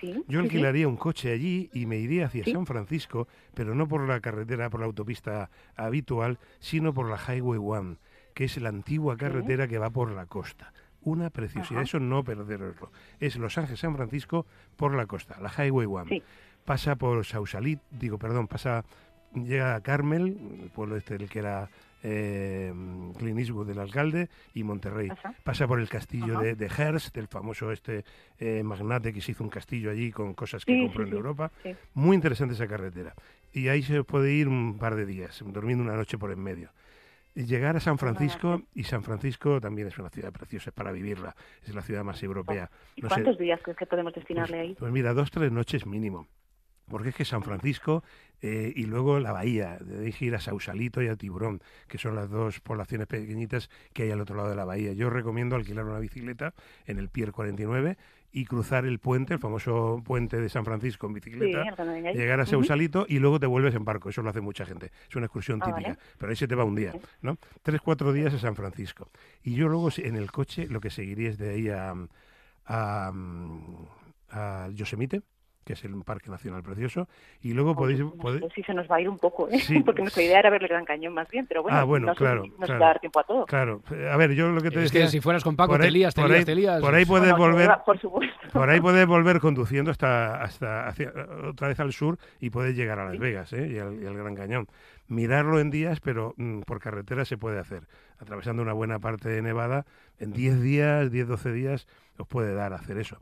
Sí, 0.00 0.12
Yo 0.12 0.22
sí, 0.22 0.24
sí. 0.28 0.36
alquilaría 0.36 0.88
un 0.88 0.96
coche 0.96 1.32
allí 1.32 1.70
y 1.72 1.86
me 1.86 1.96
iría 1.96 2.26
hacia. 2.26 2.44
San 2.44 2.66
Francisco, 2.66 3.28
pero 3.54 3.74
no 3.74 3.88
por 3.88 4.06
la 4.06 4.20
carretera, 4.20 4.68
por 4.70 4.80
la 4.80 4.86
autopista 4.86 5.50
habitual, 5.76 6.38
sino 6.58 6.92
por 6.92 7.08
la 7.08 7.16
Highway 7.18 7.58
One, 7.62 7.96
que 8.34 8.44
es 8.44 8.56
la 8.60 8.68
antigua 8.68 9.16
carretera 9.16 9.66
que 9.68 9.78
va 9.78 9.90
por 9.90 10.10
la 10.12 10.26
costa. 10.26 10.72
Una 11.02 11.30
preciosidad, 11.30 11.78
Ajá. 11.80 11.84
eso 11.84 12.00
no 12.00 12.24
perderlo. 12.24 12.90
Es 13.20 13.36
Los 13.36 13.56
Ángeles 13.58 13.80
San 13.80 13.94
Francisco 13.96 14.44
por 14.76 14.94
la 14.94 15.06
costa, 15.06 15.38
la 15.40 15.50
Highway 15.50 15.86
One. 15.86 16.22
Pasa 16.64 16.96
por 16.96 17.24
Sausalit, 17.24 17.80
digo, 17.90 18.18
perdón, 18.18 18.48
pasa 18.48 18.84
llega 19.34 19.74
a 19.74 19.80
Carmel, 19.82 20.38
el 20.62 20.70
pueblo 20.70 20.96
este 20.96 21.14
el 21.14 21.28
que 21.28 21.38
era 21.40 21.68
eh, 22.08 22.72
Clint 23.18 23.38
Eastwood, 23.40 23.68
el 23.70 23.78
alcalde, 23.80 24.28
y 24.54 24.62
Monterrey. 24.62 25.08
Ajá. 25.10 25.34
Pasa 25.42 25.66
por 25.66 25.80
el 25.80 25.88
castillo 25.88 26.38
de, 26.38 26.54
de 26.54 26.68
Hearst, 26.68 27.16
el 27.16 27.26
famoso 27.26 27.72
este 27.72 28.04
eh, 28.38 28.62
magnate 28.62 29.12
que 29.12 29.20
se 29.20 29.32
hizo 29.32 29.42
un 29.42 29.50
castillo 29.50 29.90
allí 29.90 30.12
con 30.12 30.34
cosas 30.34 30.64
que 30.64 30.72
Sí, 30.72 30.80
compró 30.82 31.02
sí, 31.04 31.08
en 31.08 31.12
sí, 31.12 31.16
Europa. 31.16 31.50
Muy 31.94 32.14
interesante 32.14 32.54
esa 32.54 32.68
carretera. 32.68 33.14
Y 33.52 33.68
ahí 33.68 33.82
se 33.82 34.04
puede 34.04 34.32
ir 34.32 34.46
un 34.48 34.78
par 34.78 34.94
de 34.94 35.04
días, 35.06 35.42
durmiendo 35.44 35.82
una 35.82 35.96
noche 35.96 36.16
por 36.16 36.30
en 36.30 36.40
medio. 36.40 36.70
Llegar 37.34 37.76
a 37.76 37.80
San 37.80 37.98
Francisco, 37.98 38.62
y 38.74 38.84
San 38.84 39.02
Francisco 39.02 39.60
también 39.60 39.88
es 39.88 39.98
una 39.98 40.08
ciudad 40.08 40.32
preciosa 40.32 40.70
para 40.70 40.90
vivirla. 40.92 41.34
Es 41.64 41.74
la 41.74 41.82
ciudad 41.82 42.02
más 42.04 42.22
europea. 42.22 42.70
¿Y 42.94 43.02
No 43.02 43.08
sé, 43.08 43.16
cuántos 43.16 43.38
días 43.38 43.60
crees 43.62 43.76
que 43.76 43.84
podemos 43.86 44.14
destinarle 44.14 44.58
ahí? 44.60 44.76
pues 44.78 44.90
mira, 44.92 45.12
dos, 45.12 45.30
tres 45.30 45.52
noches 45.52 45.84
mínimo. 45.86 46.28
Porque 46.88 47.08
es 47.10 47.14
que 47.14 47.24
San 47.24 47.42
Francisco 47.42 48.04
eh, 48.42 48.72
y 48.76 48.84
luego 48.84 49.18
la 49.18 49.32
bahía, 49.32 49.78
de 49.80 50.14
ir 50.20 50.34
a 50.34 50.40
Sausalito 50.40 51.02
y 51.02 51.08
a 51.08 51.16
Tiburón, 51.16 51.60
que 51.88 51.98
son 51.98 52.14
las 52.14 52.28
dos 52.30 52.60
poblaciones 52.60 53.06
pequeñitas 53.06 53.70
que 53.92 54.04
hay 54.04 54.10
al 54.10 54.20
otro 54.20 54.36
lado 54.36 54.50
de 54.50 54.56
la 54.56 54.64
bahía. 54.64 54.92
Yo 54.92 55.10
recomiendo 55.10 55.56
alquilar 55.56 55.84
una 55.86 55.98
bicicleta 55.98 56.54
en 56.86 56.98
el 56.98 57.08
Pier 57.08 57.32
49 57.32 57.96
y 58.32 58.44
cruzar 58.44 58.84
el 58.84 58.98
puente, 58.98 59.32
el 59.32 59.40
famoso 59.40 60.02
puente 60.04 60.38
de 60.38 60.48
San 60.50 60.64
Francisco 60.66 61.06
en 61.06 61.14
bicicleta, 61.14 61.64
Sí, 61.64 62.02
llegar 62.16 62.40
a. 62.40 62.46
Sausalito 62.46 63.06
y 63.08 63.18
luego 63.18 63.40
te 63.40 63.46
vuelves 63.46 63.74
en 63.74 63.84
barco. 63.86 64.10
Eso 64.10 64.20
lo 64.22 64.28
hace 64.28 64.42
mucha 64.42 64.66
gente. 64.66 64.92
Es 65.08 65.16
una 65.16 65.26
excursión 65.26 65.60
Ah, 65.62 65.66
típica. 65.66 65.88
vale. 65.90 65.98
Pero 66.18 66.30
ahí 66.30 66.36
se 66.36 66.46
te 66.46 66.54
va 66.54 66.64
un 66.64 66.74
día, 66.74 66.92
¿no? 67.22 67.38
Tres, 67.62 67.80
cuatro 67.80 68.12
días 68.12 68.34
a 68.34 68.38
San 68.38 68.54
Francisco. 68.54 69.10
Y 69.42 69.54
yo 69.54 69.68
luego 69.68 69.88
en 69.96 70.16
el 70.16 70.30
coche 70.30 70.66
lo 70.68 70.80
que 70.80 70.90
seguiría 70.90 71.30
es 71.30 71.38
de 71.38 71.48
ahí 71.50 71.68
a, 71.70 71.94
a, 72.66 73.12
a 74.30 74.68
Yosemite, 74.74 75.22
que 75.66 75.72
es 75.72 75.84
el 75.84 75.92
parque 76.04 76.30
nacional 76.30 76.62
precioso, 76.62 77.08
y 77.42 77.52
luego 77.52 77.74
podéis... 77.74 77.98
Sé 77.98 78.48
si 78.54 78.62
se 78.62 78.72
nos 78.72 78.88
va 78.88 78.96
a 78.96 79.00
ir 79.00 79.08
un 79.08 79.18
poco, 79.18 79.48
¿eh? 79.50 79.58
Sí. 79.58 79.80
porque 79.84 80.00
nuestra 80.00 80.22
idea 80.22 80.38
era 80.38 80.48
ver 80.48 80.62
el 80.62 80.68
Gran 80.68 80.84
Cañón 80.84 81.12
más 81.12 81.28
bien, 81.28 81.44
pero 81.48 81.64
bueno, 81.64 81.76
ah, 81.76 81.82
bueno, 81.82 82.06
no 82.06 82.14
sé 82.14 82.18
claro, 82.18 82.44
si 82.44 82.50
nos 82.50 82.58
claro, 82.66 82.80
va 82.80 82.86
a 82.86 82.88
dar 82.90 83.00
tiempo 83.00 83.18
a 83.18 83.24
todo. 83.24 83.46
Claro, 83.46 83.82
a 84.12 84.16
ver, 84.16 84.30
yo 84.34 84.48
lo 84.50 84.60
que 84.62 84.70
te 84.70 84.76
Es 84.76 84.92
decía... 84.92 85.02
que 85.06 85.08
si 85.10 85.20
fueras 85.20 85.42
con 85.42 85.56
Paco 85.56 85.72
por 85.72 85.80
te 85.80 85.86
ahí- 85.88 85.92
lías, 85.92 86.14
te 86.14 86.22
lías, 86.22 86.38
ahí- 86.38 86.44
te 86.44 86.54
lías. 86.54 86.80
Por 86.80 86.94
ahí 86.94 87.04
puedes 87.04 87.32
Bueno, 87.32 87.52
volver... 87.54 87.70
Por 87.84 88.00
supuesto. 88.00 88.36
Por 88.52 88.70
ahí 88.70 88.80
puedes 88.80 89.06
volver 89.08 89.40
conduciendo 89.40 89.90
hasta, 89.90 90.40
hasta 90.40 90.86
hacia- 90.86 91.12
otra 91.48 91.66
vez 91.66 91.80
al 91.80 91.92
sur 91.92 92.16
y 92.38 92.50
puedes 92.50 92.76
llegar 92.76 93.00
a 93.00 93.06
Las 93.06 93.18
Vegas 93.18 93.52
¿eh? 93.52 93.68
y, 93.68 93.78
al, 93.80 94.00
y 94.00 94.06
al 94.06 94.14
Gran 94.16 94.36
Cañón. 94.36 94.68
Mirarlo 95.08 95.58
en 95.58 95.70
días, 95.70 95.98
pero 95.98 96.32
mm, 96.36 96.60
por 96.60 96.78
carretera 96.78 97.24
se 97.24 97.36
puede 97.36 97.58
hacer. 97.58 97.88
Atravesando 98.20 98.62
una 98.62 98.72
buena 98.72 99.00
parte 99.00 99.28
de 99.28 99.42
Nevada, 99.42 99.84
en 100.20 100.32
10 100.32 100.60
días, 100.62 101.10
10, 101.10 101.26
12 101.26 101.52
días, 101.52 101.88
os 102.18 102.26
puede 102.28 102.54
dar 102.54 102.72
a 102.72 102.76
hacer 102.76 102.98
eso. 102.98 103.20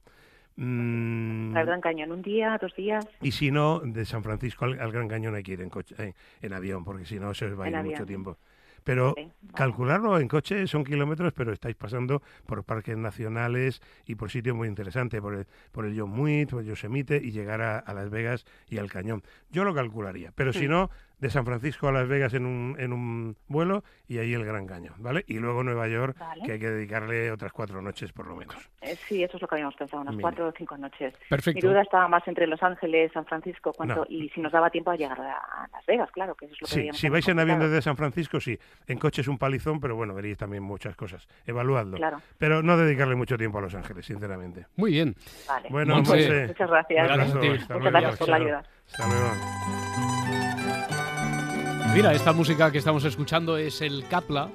Mm, 0.57 1.57
Al 1.57 1.67
Gran 1.67 1.81
Cañón, 1.81 2.13
un 2.13 2.23
día, 2.23 2.57
dos 2.61 2.75
días. 2.77 3.07
y 3.21 3.33
si 3.33 3.51
no, 3.51 3.81
de 3.81 4.05
San 4.05 4.23
Francisco 4.23 4.65
al, 4.67 4.81
al 4.81 4.93
Gran 4.93 5.09
Cañón 5.09 5.35
hay 5.35 5.43
que 5.43 5.53
ir 5.53 5.61
en, 5.61 5.69
coche, 5.71 5.95
eh, 5.99 6.15
en 6.43 6.53
avión, 6.53 6.85
porque 6.85 7.05
si 7.05 7.19
no 7.19 7.35
se 7.35 7.47
os 7.47 7.59
va 7.59 7.65
a 7.65 7.71
ir 7.71 7.77
mucho 7.83 8.07
tiempo. 8.07 8.39
Pero 8.85 9.15
vale. 9.17 9.31
calcularlo 9.55 10.21
en 10.21 10.29
coche 10.29 10.67
son 10.67 10.85
kilómetros, 10.85 11.33
pero 11.33 11.53
estáis 11.55 11.75
pasando 11.75 12.23
por 12.45 12.65
parques 12.65 12.97
nacionales 12.99 13.81
y 14.07 14.15
por 14.15 14.31
sitios 14.31 14.55
muy 14.55 14.69
interesantes, 14.69 15.23
por 15.23 15.35
el, 15.35 15.47
por 15.73 15.87
el 15.87 15.99
John 15.99 16.11
Muir, 16.11 16.47
por 16.49 16.61
el 16.61 16.67
Yosemite 16.69 17.17
y 17.17 17.31
llegar 17.33 17.63
a, 17.63 17.79
a 17.79 17.95
Las 17.95 18.11
Vegas 18.11 18.45
y 18.69 18.77
al 18.77 18.91
Cañón. 18.91 19.23
Yo 19.51 19.65
lo 19.65 19.75
calcularía, 19.75 20.33
pero 20.35 20.53
si 20.53 20.67
Mm. 20.69 20.71
no, 20.71 20.91
de 21.25 21.31
San 21.31 21.47
Francisco 21.47 21.89
a 21.89 21.93
Las 21.93 22.07
Vegas 22.07 22.35
en 22.35 22.45
un, 22.45 22.77
en 22.79 22.93
un 22.93 23.35
vuelo 23.49 23.83
y 24.07 24.19
ahí 24.19 24.35
el 24.35 24.45
Gran 24.45 24.67
Cañón, 24.67 24.93
¿vale? 24.99 25.25
Y 25.27 25.39
luego 25.39 25.63
Nueva 25.65 25.89
York, 25.89 26.19
Vale. 26.19 26.43
que 26.45 26.53
hay 26.53 26.59
que 26.59 26.69
dedicarle 26.69 27.33
otras 27.33 27.51
cuatro 27.51 27.81
noches 27.81 28.13
por 28.13 28.27
lo 28.27 28.37
menos. 28.37 28.55
Eh, 28.83 28.95
sí, 29.09 29.23
eso 29.25 29.39
es 29.39 29.41
lo 29.43 29.49
que 29.49 29.55
habíamos 29.55 29.75
pensado, 29.75 30.03
unas 30.03 30.15
Mira. 30.17 30.23
cuatro 30.23 30.49
o 30.49 30.53
cinco 30.53 30.77
noches. 30.77 31.15
Perfecto. 31.31 31.57
Mi 31.67 31.73
duda 31.73 31.81
estaba 31.81 32.09
más 32.09 32.29
entre 32.29 32.47
Los 32.47 32.63
Ángeles, 32.63 33.11
San 33.13 33.25
Francisco, 33.25 33.73
cuánto, 33.73 34.01
No. 34.01 34.07
y 34.07 34.29
si 34.35 34.43
nos 34.43 34.53
daba 34.53 34.69
tiempo 34.69 34.91
a 34.91 34.97
llegar 34.97 35.19
a, 35.19 35.33
a 35.39 35.69
Las 35.73 35.87
Vegas, 35.87 36.11
claro, 36.13 36.35
que 36.35 36.45
eso 36.45 36.55
es 36.57 36.61
lo 36.61 36.67
que 36.69 36.93
Sí, 36.93 36.99
si 36.99 37.09
vais 37.09 37.27
en 37.27 37.39
avión 37.39 37.59
desde 37.59 37.81
San 37.81 37.97
Francisco, 37.97 38.39
sí. 38.39 38.59
En 38.87 38.99
coche 38.99 39.23
es 39.23 39.29
un 39.29 39.39
palizón, 39.39 39.81
pero 39.81 39.97
bueno, 39.97 40.13
veréis 40.13 40.37
también 40.37 40.63
muchas 40.63 40.95
cosas. 40.95 41.27
Evaluadlo. 41.47 41.97
Claro. 41.97 42.19
Pero 42.37 42.63
no 42.63 42.77
dedicarle 42.77 43.15
mucho 43.15 43.39
tiempo 43.39 43.57
a 43.57 43.63
Los 43.63 43.75
Ángeles, 43.75 44.05
sinceramente. 44.05 44.67
Muy 44.77 44.91
bien. 44.91 45.15
Vale. 45.49 45.71
Bueno, 45.71 45.95
Monse, 45.97 46.49
Muchas 46.49 46.69
gracias. 46.71 47.07
Gracias 47.09 47.35
a 47.37 47.41
ti. 47.41 47.49
Hasta 47.49 47.75
Muchas 47.79 47.93
gracias 47.93 48.19
por 48.19 48.29
la 48.29 48.37
ayuda. 48.37 48.63
Hasta 48.87 49.07
luego. 49.09 50.14
Mira, 51.95 52.13
esta 52.13 52.33
música 52.33 52.71
que 52.73 52.79
estamos 52.79 53.05
escuchando 53.05 53.57
es 53.57 53.81
el 53.81 54.05
Capla. 54.09 54.51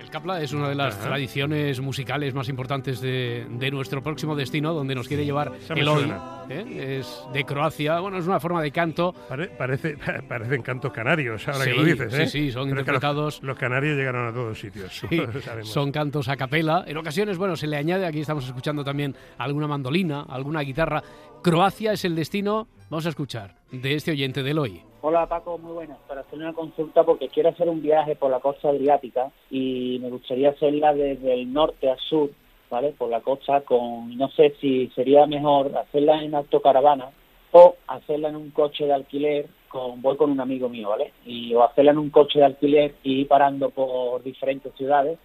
El 0.00 0.10
Capla 0.10 0.42
es 0.42 0.52
una 0.52 0.68
de 0.68 0.74
las 0.74 0.96
Ajá. 0.96 1.08
tradiciones 1.08 1.80
musicales 1.80 2.34
más 2.34 2.48
importantes 2.48 3.00
de, 3.00 3.46
de 3.48 3.70
nuestro 3.70 4.02
próximo 4.02 4.34
destino, 4.34 4.74
donde 4.74 4.96
nos 4.96 5.06
quiere 5.06 5.24
llevar 5.24 5.52
el 5.68 5.86
hoy. 5.86 6.12
¿eh? 6.48 6.98
Es 6.98 7.22
de 7.32 7.44
Croacia. 7.44 8.00
Bueno, 8.00 8.18
es 8.18 8.26
una 8.26 8.40
forma 8.40 8.60
de 8.60 8.72
canto. 8.72 9.12
Pare- 9.28 9.48
parece, 9.48 9.96
parecen 10.28 10.62
cantos 10.62 10.92
canarios, 10.92 11.46
ahora 11.46 11.64
Sí, 11.64 11.70
que 11.70 11.76
lo 11.76 11.84
dices. 11.84 12.12
sí, 12.12 12.22
¿eh? 12.22 12.26
sí, 12.26 12.50
son 12.50 12.68
Pero 12.68 12.80
es 12.80 12.84
que 12.86 12.92
los- 12.92 12.96
interpretados. 12.96 13.42
Los, 13.44 13.56
canarios 13.56 13.96
llegaron 13.96 14.26
a 14.26 14.32
todos 14.32 14.58
sitios. 14.58 14.92
Sí, 15.08 15.22
son 15.62 15.92
cantos 15.92 16.28
a 16.28 16.36
capela. 16.36 16.84
En 16.88 16.96
ocasiones, 16.96 17.38
bueno, 17.38 17.54
se 17.54 17.68
le 17.68 17.76
añade, 17.76 18.04
aquí 18.04 18.20
estamos 18.20 18.44
escuchando 18.46 18.82
también 18.82 19.14
alguna 19.38 19.68
mandolina, 19.68 20.22
alguna 20.28 20.60
guitarra. 20.62 21.04
Croacia 21.42 21.92
es 21.92 22.04
el 22.04 22.16
destino, 22.16 22.66
vamos 22.90 23.06
a 23.06 23.10
escuchar, 23.10 23.54
de 23.70 23.94
este 23.94 24.10
oyente 24.10 24.42
del 24.42 24.58
hoy. 24.58 24.82
Hola 25.02 25.26
Paco, 25.26 25.56
muy 25.56 25.72
buenas. 25.72 25.98
Para 26.06 26.20
hacer 26.22 26.38
una 26.38 26.52
consulta 26.52 27.04
porque 27.04 27.28
quiero 27.28 27.50
hacer 27.50 27.68
un 27.68 27.80
viaje 27.80 28.16
por 28.16 28.30
la 28.30 28.40
costa 28.40 28.68
adriática 28.68 29.30
y 29.50 29.98
me 30.02 30.10
gustaría 30.10 30.50
hacerla 30.50 30.92
desde 30.92 31.32
el 31.32 31.52
norte 31.52 31.88
al 31.88 31.98
sur, 31.98 32.30
¿vale? 32.68 32.92
Por 32.98 33.08
la 33.08 33.20
costa 33.20 33.62
con, 33.62 34.16
no 34.18 34.28
sé 34.30 34.54
si 34.60 34.88
sería 34.88 35.26
mejor 35.26 35.74
hacerla 35.76 36.22
en 36.22 36.34
autocaravana 36.34 37.10
o 37.52 37.76
hacerla 37.86 38.28
en 38.28 38.36
un 38.36 38.50
coche 38.50 38.84
de 38.84 38.92
alquiler 38.92 39.46
con, 39.68 40.02
voy 40.02 40.16
con 40.16 40.30
un 40.30 40.40
amigo 40.40 40.68
mío, 40.68 40.90
¿vale? 40.90 41.12
Y 41.24 41.54
o 41.54 41.62
hacerla 41.62 41.92
en 41.92 41.98
un 41.98 42.10
coche 42.10 42.40
de 42.40 42.44
alquiler 42.44 42.96
y 43.04 43.20
ir 43.20 43.28
parando 43.28 43.70
por 43.70 44.22
diferentes 44.22 44.74
ciudades 44.74 45.18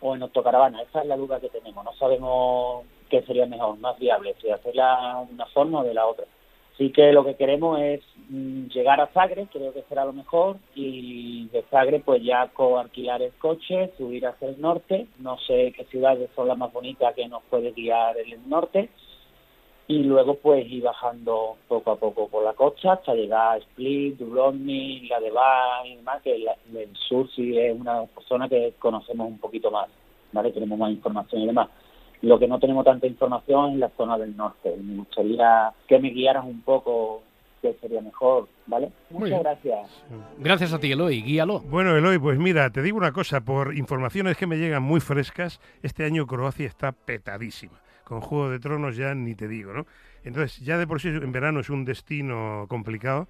o 0.00 0.14
en 0.14 0.22
autocaravana. 0.22 0.82
Esa 0.82 1.00
es 1.00 1.06
la 1.06 1.16
duda 1.16 1.40
que 1.40 1.48
tenemos. 1.48 1.84
No 1.84 1.92
sabemos 1.94 2.84
qué 3.10 3.22
sería 3.22 3.44
mejor, 3.44 3.76
más 3.78 3.98
viable, 3.98 4.34
si 4.40 4.48
hacerla 4.50 5.24
de 5.28 5.34
una 5.34 5.46
forma 5.46 5.80
o 5.80 5.84
de 5.84 5.94
la 5.94 6.06
otra. 6.06 6.24
Así 6.82 6.90
que 6.90 7.12
lo 7.12 7.24
que 7.24 7.36
queremos 7.36 7.78
es 7.80 8.00
mm, 8.28 8.66
llegar 8.66 9.00
a 9.00 9.06
Zagreb, 9.06 9.48
creo 9.50 9.72
que 9.72 9.84
será 9.88 10.04
lo 10.04 10.12
mejor, 10.12 10.56
y 10.74 11.46
de 11.52 11.62
Zagreb 11.70 12.02
pues 12.02 12.20
ya 12.24 12.48
coalquilar 12.48 13.22
el 13.22 13.30
coche, 13.34 13.92
subir 13.96 14.26
hacia 14.26 14.48
el 14.48 14.60
norte, 14.60 15.06
no 15.20 15.38
sé 15.38 15.72
qué 15.76 15.84
ciudades 15.84 16.28
son 16.34 16.48
las 16.48 16.58
más 16.58 16.72
bonitas 16.72 17.14
que 17.14 17.28
nos 17.28 17.44
puede 17.44 17.70
guiar 17.70 18.18
en 18.18 18.32
el 18.32 18.48
norte, 18.48 18.90
y 19.86 20.02
luego 20.02 20.34
pues 20.34 20.68
ir 20.68 20.82
bajando 20.82 21.54
poco 21.68 21.92
a 21.92 21.96
poco 22.00 22.26
por 22.26 22.42
la 22.42 22.54
costa 22.54 22.94
hasta 22.94 23.14
llegar 23.14 23.52
a 23.54 23.58
Split, 23.58 24.18
Dubrovnik, 24.18 25.08
la 25.08 25.20
de 25.20 25.30
Bar 25.30 25.86
y 25.86 25.94
demás, 25.94 26.20
que 26.22 26.36
la- 26.36 26.56
el 26.74 26.96
sur 26.96 27.30
sí 27.30 27.56
es 27.56 27.78
una 27.78 28.06
zona 28.26 28.48
que 28.48 28.74
conocemos 28.80 29.28
un 29.28 29.38
poquito 29.38 29.70
más, 29.70 29.88
¿vale? 30.32 30.50
Tenemos 30.50 30.76
más 30.76 30.90
información 30.90 31.42
y 31.42 31.46
demás. 31.46 31.68
Lo 32.22 32.38
que 32.38 32.46
no 32.46 32.58
tenemos 32.58 32.84
tanta 32.84 33.06
información 33.06 33.72
es 33.72 33.78
la 33.78 33.90
zona 33.90 34.16
del 34.16 34.36
norte. 34.36 34.74
Me 34.80 34.96
gustaría 34.96 35.72
que 35.88 35.98
me 35.98 36.10
guiaras 36.10 36.44
un 36.44 36.62
poco 36.62 37.22
qué 37.62 37.76
sería 37.80 38.00
mejor, 38.00 38.48
¿vale? 38.66 38.90
Muy 39.10 39.30
Muchas 39.30 39.40
gracias. 39.40 40.04
Gracias 40.38 40.72
a 40.72 40.78
ti, 40.78 40.92
Eloy. 40.92 41.22
Guíalo. 41.22 41.60
Bueno, 41.60 41.96
Eloy, 41.96 42.18
pues 42.18 42.38
mira, 42.38 42.70
te 42.70 42.82
digo 42.82 42.98
una 42.98 43.12
cosa, 43.12 43.40
por 43.40 43.74
informaciones 43.76 44.36
que 44.36 44.46
me 44.46 44.56
llegan 44.56 44.82
muy 44.82 45.00
frescas, 45.00 45.60
este 45.82 46.04
año 46.04 46.26
Croacia 46.26 46.66
está 46.66 46.92
petadísima. 46.92 47.80
Con 48.04 48.20
Juego 48.20 48.50
de 48.50 48.58
Tronos 48.58 48.96
ya 48.96 49.14
ni 49.14 49.34
te 49.34 49.48
digo, 49.48 49.72
¿no? 49.72 49.86
Entonces, 50.24 50.58
ya 50.58 50.76
de 50.76 50.86
por 50.86 51.00
sí 51.00 51.08
en 51.08 51.32
verano 51.32 51.60
es 51.60 51.70
un 51.70 51.84
destino 51.84 52.66
complicado. 52.68 53.28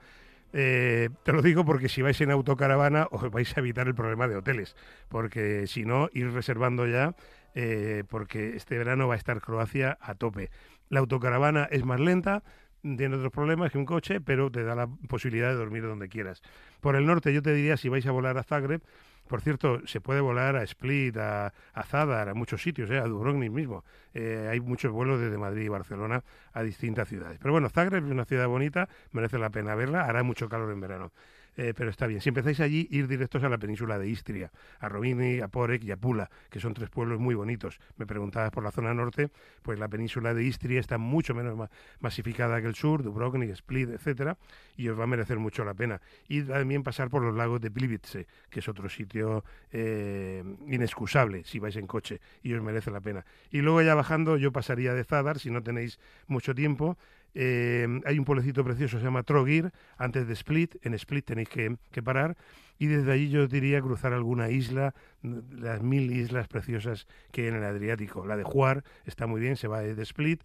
Eh, 0.55 1.09
te 1.23 1.33
lo 1.33 1.41
digo 1.41 1.65
porque 1.65 1.89
si 1.89 2.03
vais 2.03 2.21
en 2.21 2.31
autocaravana 2.31 3.09
os 3.11 3.31
vais 3.31 3.57
a 3.57 3.61
evitar 3.61 3.87
el 3.87 3.95
problema 3.95 4.29
de 4.29 4.37
hoteles, 4.37 4.77
porque 5.09 5.67
si 5.67 5.85
no, 5.85 6.11
ir 6.13 6.31
reservando 6.31 6.87
ya, 6.87 7.15
eh, 7.55 8.05
porque 8.09 8.57
este 8.57 8.79
verano 8.79 9.09
va 9.09 9.15
a 9.15 9.19
estar 9.19 9.41
Croacia 9.41 9.99
a 10.01 10.15
tope. 10.15 10.51
La 10.89 11.01
autocaravana 11.01 11.69
es 11.71 11.85
más 11.85 12.01
lenta, 12.01 12.43
tiene 12.83 13.15
otros 13.15 13.33
problemas 13.33 13.71
que 13.71 13.79
un 13.79 13.87
coche, 13.87 14.21
pero 14.21 14.51
te 14.51 14.65
da 14.65 14.75
la 14.75 14.89
posibilidad 15.09 15.49
de 15.49 15.55
dormir 15.55 15.83
donde 15.83 16.09
quieras. 16.09 16.43
Por 16.81 16.97
el 16.97 17.07
norte 17.07 17.33
yo 17.33 17.43
te 17.43 17.55
diría, 17.55 17.77
si 17.77 17.89
vais 17.89 18.07
a 18.07 18.11
volar 18.11 18.39
a 18.39 18.43
Zagreb, 18.43 18.83
por 19.29 19.41
cierto, 19.41 19.81
se 19.87 20.01
puede 20.01 20.21
volar 20.21 20.57
a 20.57 20.63
Split, 20.65 21.17
a, 21.17 21.53
Zadar, 21.87 22.29
a 22.29 22.35
muchos 22.35 22.61
sitios, 22.63 22.91
¿eh? 22.91 22.99
a 22.99 23.05
Dubrovnik 23.05 23.51
mismo. 23.51 23.85
Eh, 24.13 24.49
hay 24.51 24.61
muchos 24.61 24.93
vuelos 24.93 25.21
desde 25.21 25.39
Madrid 25.39 25.63
y 25.63 25.69
Barcelona 25.69 26.23
a 26.53 26.63
distintas 26.63 27.09
ciudades. 27.09 27.39
Pero 27.39 27.53
bueno, 27.53 27.71
Zagreb 27.71 28.05
es 28.05 28.11
una 28.11 28.25
ciudad 28.25 28.47
bonita, 28.49 28.89
merece 29.13 29.39
la 29.39 29.51
pena 29.51 29.75
verla, 29.75 30.05
hará 30.05 30.23
mucho 30.23 30.49
calor 30.49 30.71
en 30.73 30.81
verano. 30.81 31.13
Eh, 31.57 31.75
pero 31.77 31.91
está 31.91 32.07
bien. 32.07 32.21
Si 32.23 32.31
empezáis 32.31 32.61
allí, 32.61 32.89
ir 32.91 33.07
directos 33.09 33.43
a 33.45 33.49
la 33.51 33.59
península 33.59 33.99
de 33.99 34.09
Istria, 34.09 34.51
a 34.81 34.89
Rovini, 34.89 35.41
a 35.41 35.49
Porek 35.49 35.85
y 35.85 35.91
a 35.91 35.99
Pula, 35.99 36.31
que 36.49 36.61
son 36.61 36.73
tres 36.73 36.89
pueblos 36.89 37.21
muy 37.21 37.35
bonitos. 37.35 37.79
Me 37.99 38.07
preguntabas 38.07 38.51
por 38.51 38.65
la 38.65 38.71
zona 38.71 38.95
norte, 38.95 39.31
pues 39.61 39.79
la 39.79 39.89
península 39.89 40.33
de 40.33 40.45
Istria 40.45 40.81
está 40.81 40.97
mucho 40.97 41.35
menos 41.35 41.55
ma- 41.55 41.71
masificada 42.01 42.61
que 42.63 42.69
el 42.69 42.75
sur, 42.75 43.03
Dubrovnik, 43.03 43.51
Split, 43.51 43.91
etcétera, 43.91 44.39
y 44.77 44.89
os 44.89 44.99
va 44.99 45.05
a 45.05 45.07
merecer 45.07 45.39
mucho 45.39 45.63
la 45.63 45.75
pena. 45.75 46.01
Y 46.27 46.43
también 46.43 46.83
pasar 46.83 47.11
por 47.11 47.23
los 47.23 47.35
lagos 47.35 47.61
de 47.61 47.71
Plivice, 47.71 48.27
que 48.49 48.61
es 48.61 48.69
otro 48.69 48.89
sitio 48.89 49.45
eh, 49.73 50.43
inexcusable 50.67 51.45
si 51.45 51.59
vais 51.59 51.77
en 51.77 51.87
coche, 51.87 52.21
y 52.43 52.55
os 52.55 52.63
merece 52.63 52.91
la 52.91 53.03
pena. 53.03 53.27
Y 53.51 53.61
luego 53.61 53.83
ya 53.83 53.95
bajando, 53.95 54.39
yo 54.39 54.53
pasaría 54.53 54.95
de 54.95 55.05
Zadar, 55.05 55.39
si 55.39 55.51
no 55.51 55.63
tenéis 55.63 55.99
mucho 56.27 56.55
tiempo, 56.55 56.97
eh, 57.35 57.87
hay 58.05 58.19
un 58.19 58.25
pueblecito 58.25 58.65
precioso, 58.65 58.99
se 58.99 59.05
llama 59.05 59.23
Trogir, 59.23 59.71
antes 59.97 60.27
de 60.27 60.33
Split. 60.35 60.77
En 60.83 60.95
Split 60.95 61.25
tenéis 61.25 61.49
que, 61.49 61.77
que 61.91 62.03
parar. 62.03 62.37
Y 62.79 62.87
desde 62.87 63.13
allí 63.13 63.31
yo 63.31 63.47
diría 63.47 63.81
cruzar 63.81 64.13
alguna 64.13 64.51
isla, 64.51 64.95
las 65.23 65.83
mil 65.83 66.11
islas 66.11 66.49
preciosas 66.49 67.07
que 67.31 67.43
hay 67.43 67.49
en 67.49 67.57
el 67.57 67.65
Adriático. 67.65 68.27
La 68.27 68.37
de 68.37 68.43
Juar 68.43 68.83
está 69.05 69.27
muy 69.27 69.41
bien, 69.41 69.57
se 69.57 69.69
va 69.69 69.81
desde 69.81 70.03
Split. 70.03 70.43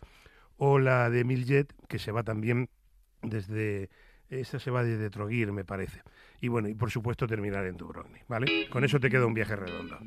O 0.58 0.80
la 0.80 1.10
de 1.10 1.24
Miljet, 1.24 1.74
que 1.88 2.00
se 2.00 2.12
va 2.12 2.24
también 2.24 2.70
desde... 3.22 3.90
Esta 4.30 4.60
se 4.60 4.72
va 4.72 4.84
desde 4.84 5.10
Trogir, 5.10 5.54
me 5.54 5.64
parece. 5.64 6.02
Y 6.42 6.50
bueno, 6.50 6.68
y 6.68 6.74
por 6.74 6.92
supuesto 6.92 7.28
terminar 7.28 7.66
en 7.66 7.78
Dubrovnik, 7.78 8.28
¿vale? 8.28 8.68
Con 8.70 8.84
eso 8.84 9.00
te 9.00 9.10
queda 9.10 9.26
un 9.26 9.34
viaje 9.34 9.56
redondo. 9.56 9.98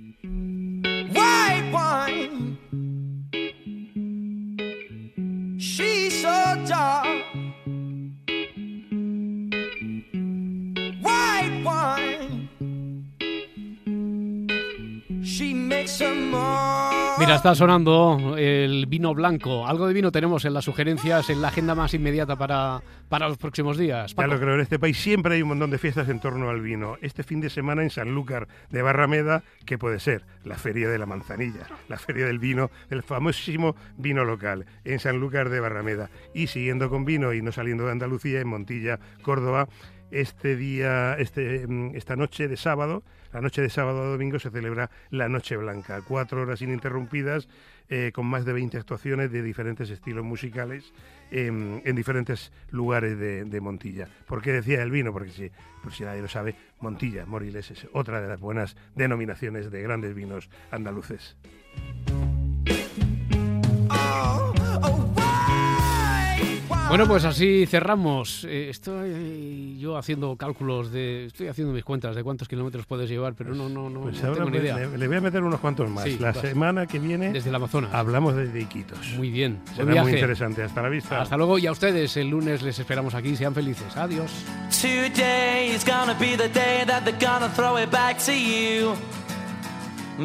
White 1.12 1.72
wine. 1.72 2.99
She's 5.80 6.20
so 6.20 6.62
dark. 6.66 7.24
White 11.00 11.62
wine. 11.64 12.09
Mira, 17.18 17.36
está 17.36 17.54
sonando 17.54 18.36
el 18.36 18.84
vino 18.86 19.14
blanco. 19.14 19.66
Algo 19.66 19.86
de 19.86 19.94
vino 19.94 20.12
tenemos 20.12 20.44
en 20.44 20.52
las 20.52 20.66
sugerencias, 20.66 21.30
en 21.30 21.40
la 21.40 21.48
agenda 21.48 21.74
más 21.74 21.94
inmediata 21.94 22.36
para, 22.36 22.82
para 23.08 23.26
los 23.26 23.38
próximos 23.38 23.78
días. 23.78 24.10
Ya 24.10 24.16
Paco. 24.16 24.32
lo 24.32 24.38
creo, 24.38 24.54
en 24.54 24.60
este 24.60 24.78
país 24.78 24.98
siempre 24.98 25.36
hay 25.36 25.42
un 25.42 25.48
montón 25.48 25.70
de 25.70 25.78
fiestas 25.78 26.10
en 26.10 26.20
torno 26.20 26.50
al 26.50 26.60
vino. 26.60 26.98
Este 27.00 27.22
fin 27.22 27.40
de 27.40 27.48
semana 27.48 27.82
en 27.82 27.88
Sanlúcar 27.88 28.48
de 28.68 28.82
Barrameda, 28.82 29.42
¿qué 29.64 29.78
puede 29.78 29.98
ser? 29.98 30.26
La 30.44 30.56
Feria 30.56 30.90
de 30.90 30.98
la 30.98 31.06
Manzanilla, 31.06 31.66
la 31.88 31.96
Feria 31.96 32.26
del 32.26 32.38
Vino, 32.38 32.70
el 32.90 33.02
famosísimo 33.02 33.76
vino 33.96 34.26
local, 34.26 34.66
en 34.84 34.98
Sanlúcar 34.98 35.48
de 35.48 35.60
Barrameda. 35.60 36.10
Y 36.34 36.48
siguiendo 36.48 36.90
con 36.90 37.06
vino 37.06 37.32
y 37.32 37.40
no 37.40 37.50
saliendo 37.50 37.86
de 37.86 37.92
Andalucía, 37.92 38.40
en 38.40 38.48
Montilla, 38.48 38.98
Córdoba, 39.22 39.68
este 40.10 40.56
día, 40.56 41.14
este, 41.14 41.66
mm, 41.66 41.96
esta 41.96 42.16
noche 42.16 42.46
de 42.46 42.58
sábado, 42.58 43.02
la 43.32 43.40
noche 43.40 43.62
de 43.62 43.70
sábado 43.70 44.02
a 44.02 44.06
domingo 44.06 44.38
se 44.38 44.50
celebra 44.50 44.90
la 45.10 45.28
Noche 45.28 45.56
Blanca, 45.56 46.02
cuatro 46.06 46.42
horas 46.42 46.62
ininterrumpidas, 46.62 47.48
eh, 47.88 48.12
con 48.14 48.26
más 48.26 48.44
de 48.44 48.52
20 48.52 48.78
actuaciones 48.78 49.32
de 49.32 49.42
diferentes 49.42 49.90
estilos 49.90 50.24
musicales 50.24 50.92
em, 51.30 51.80
en 51.84 51.96
diferentes 51.96 52.52
lugares 52.70 53.18
de, 53.18 53.60
Montilla. 53.60 54.08
¿Por 54.26 54.42
qué 54.42 54.52
decía 54.52 54.82
el 54.82 54.90
vino? 54.90 55.12
Porque 55.12 55.30
si, 55.30 56.04
nadie 56.04 56.22
lo 56.22 56.28
sabe, 56.28 56.54
Montilla, 56.80 57.26
Moriles, 57.26 57.70
es 57.70 57.86
otra 57.92 58.20
de 58.20 58.28
las 58.28 58.40
buenas 58.40 58.76
denominaciones 58.94 59.70
de 59.70 59.82
grandes 59.82 60.14
vinos 60.14 60.50
andaluces. 60.70 61.36
Bueno, 66.90 67.06
pues 67.06 67.24
así 67.24 67.66
cerramos. 67.66 68.44
Eh, 68.48 68.68
estoy 68.68 69.78
yo 69.78 69.96
haciendo 69.96 70.34
cálculos 70.36 70.90
de. 70.90 71.26
Estoy 71.26 71.46
haciendo 71.46 71.72
mis 71.72 71.84
cuentas 71.84 72.16
de 72.16 72.24
cuántos 72.24 72.48
kilómetros 72.48 72.84
puedes 72.84 73.08
llevar, 73.08 73.34
pero 73.34 73.54
no, 73.54 73.68
no, 73.68 73.88
no, 73.88 74.00
Pues 74.00 74.20
no 74.20 74.28
ahora 74.30 74.38
tengo 74.44 74.50
ni 74.50 74.58
me- 74.58 74.64
idea. 74.64 74.76
le, 74.76 74.98
le 74.98 75.06
voy 75.06 75.16
a 75.18 75.20
meter 75.20 75.40
unos 75.44 75.60
cuantos 75.60 75.88
más. 75.88 76.02
Sí, 76.02 76.18
la 76.18 76.32
vas. 76.32 76.38
semana 76.40 76.86
que 76.88 76.98
viene 76.98 77.30
Desde 77.30 77.48
el 77.50 77.54
Amazonas. 77.54 77.94
hablamos 77.94 78.34
de 78.34 78.60
Iquitos. 78.60 78.98
Muy 79.16 79.30
bien. 79.30 79.60
Será 79.76 80.02
muy 80.02 80.12
interesante. 80.14 80.64
Hasta 80.64 80.82
la 80.82 80.88
vista. 80.88 81.20
Hasta 81.22 81.36
luego 81.36 81.58
y 81.60 81.68
a 81.68 81.72
ustedes 81.72 82.16
el 82.16 82.28
lunes 82.28 82.60
les 82.62 82.76
esperamos 82.80 83.14
aquí. 83.14 83.36
Sean 83.36 83.54
felices. 83.54 83.96
Adiós. 83.96 84.28
Today 84.82 85.70
is 85.72 85.84
gonna 85.84 86.14
be 86.18 86.36
the 86.36 86.48
day 86.48 86.84
that 86.86 87.04
they're 87.04 87.16
gonna 87.24 87.48
throw 87.54 87.78
it 87.80 87.90
back 87.92 88.18
to 88.18 88.32
you. 88.32 88.94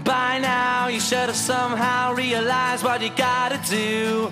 By 0.03 0.39
now, 0.41 0.89
you 0.89 0.99
should 0.99 1.27
have 1.29 1.35
somehow 1.35 2.13
realized 2.15 2.83
what 2.83 3.01
you 3.01 3.09
gotta 3.11 3.59
do. 3.69 4.31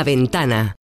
La 0.00 0.04
Ventana 0.04 0.79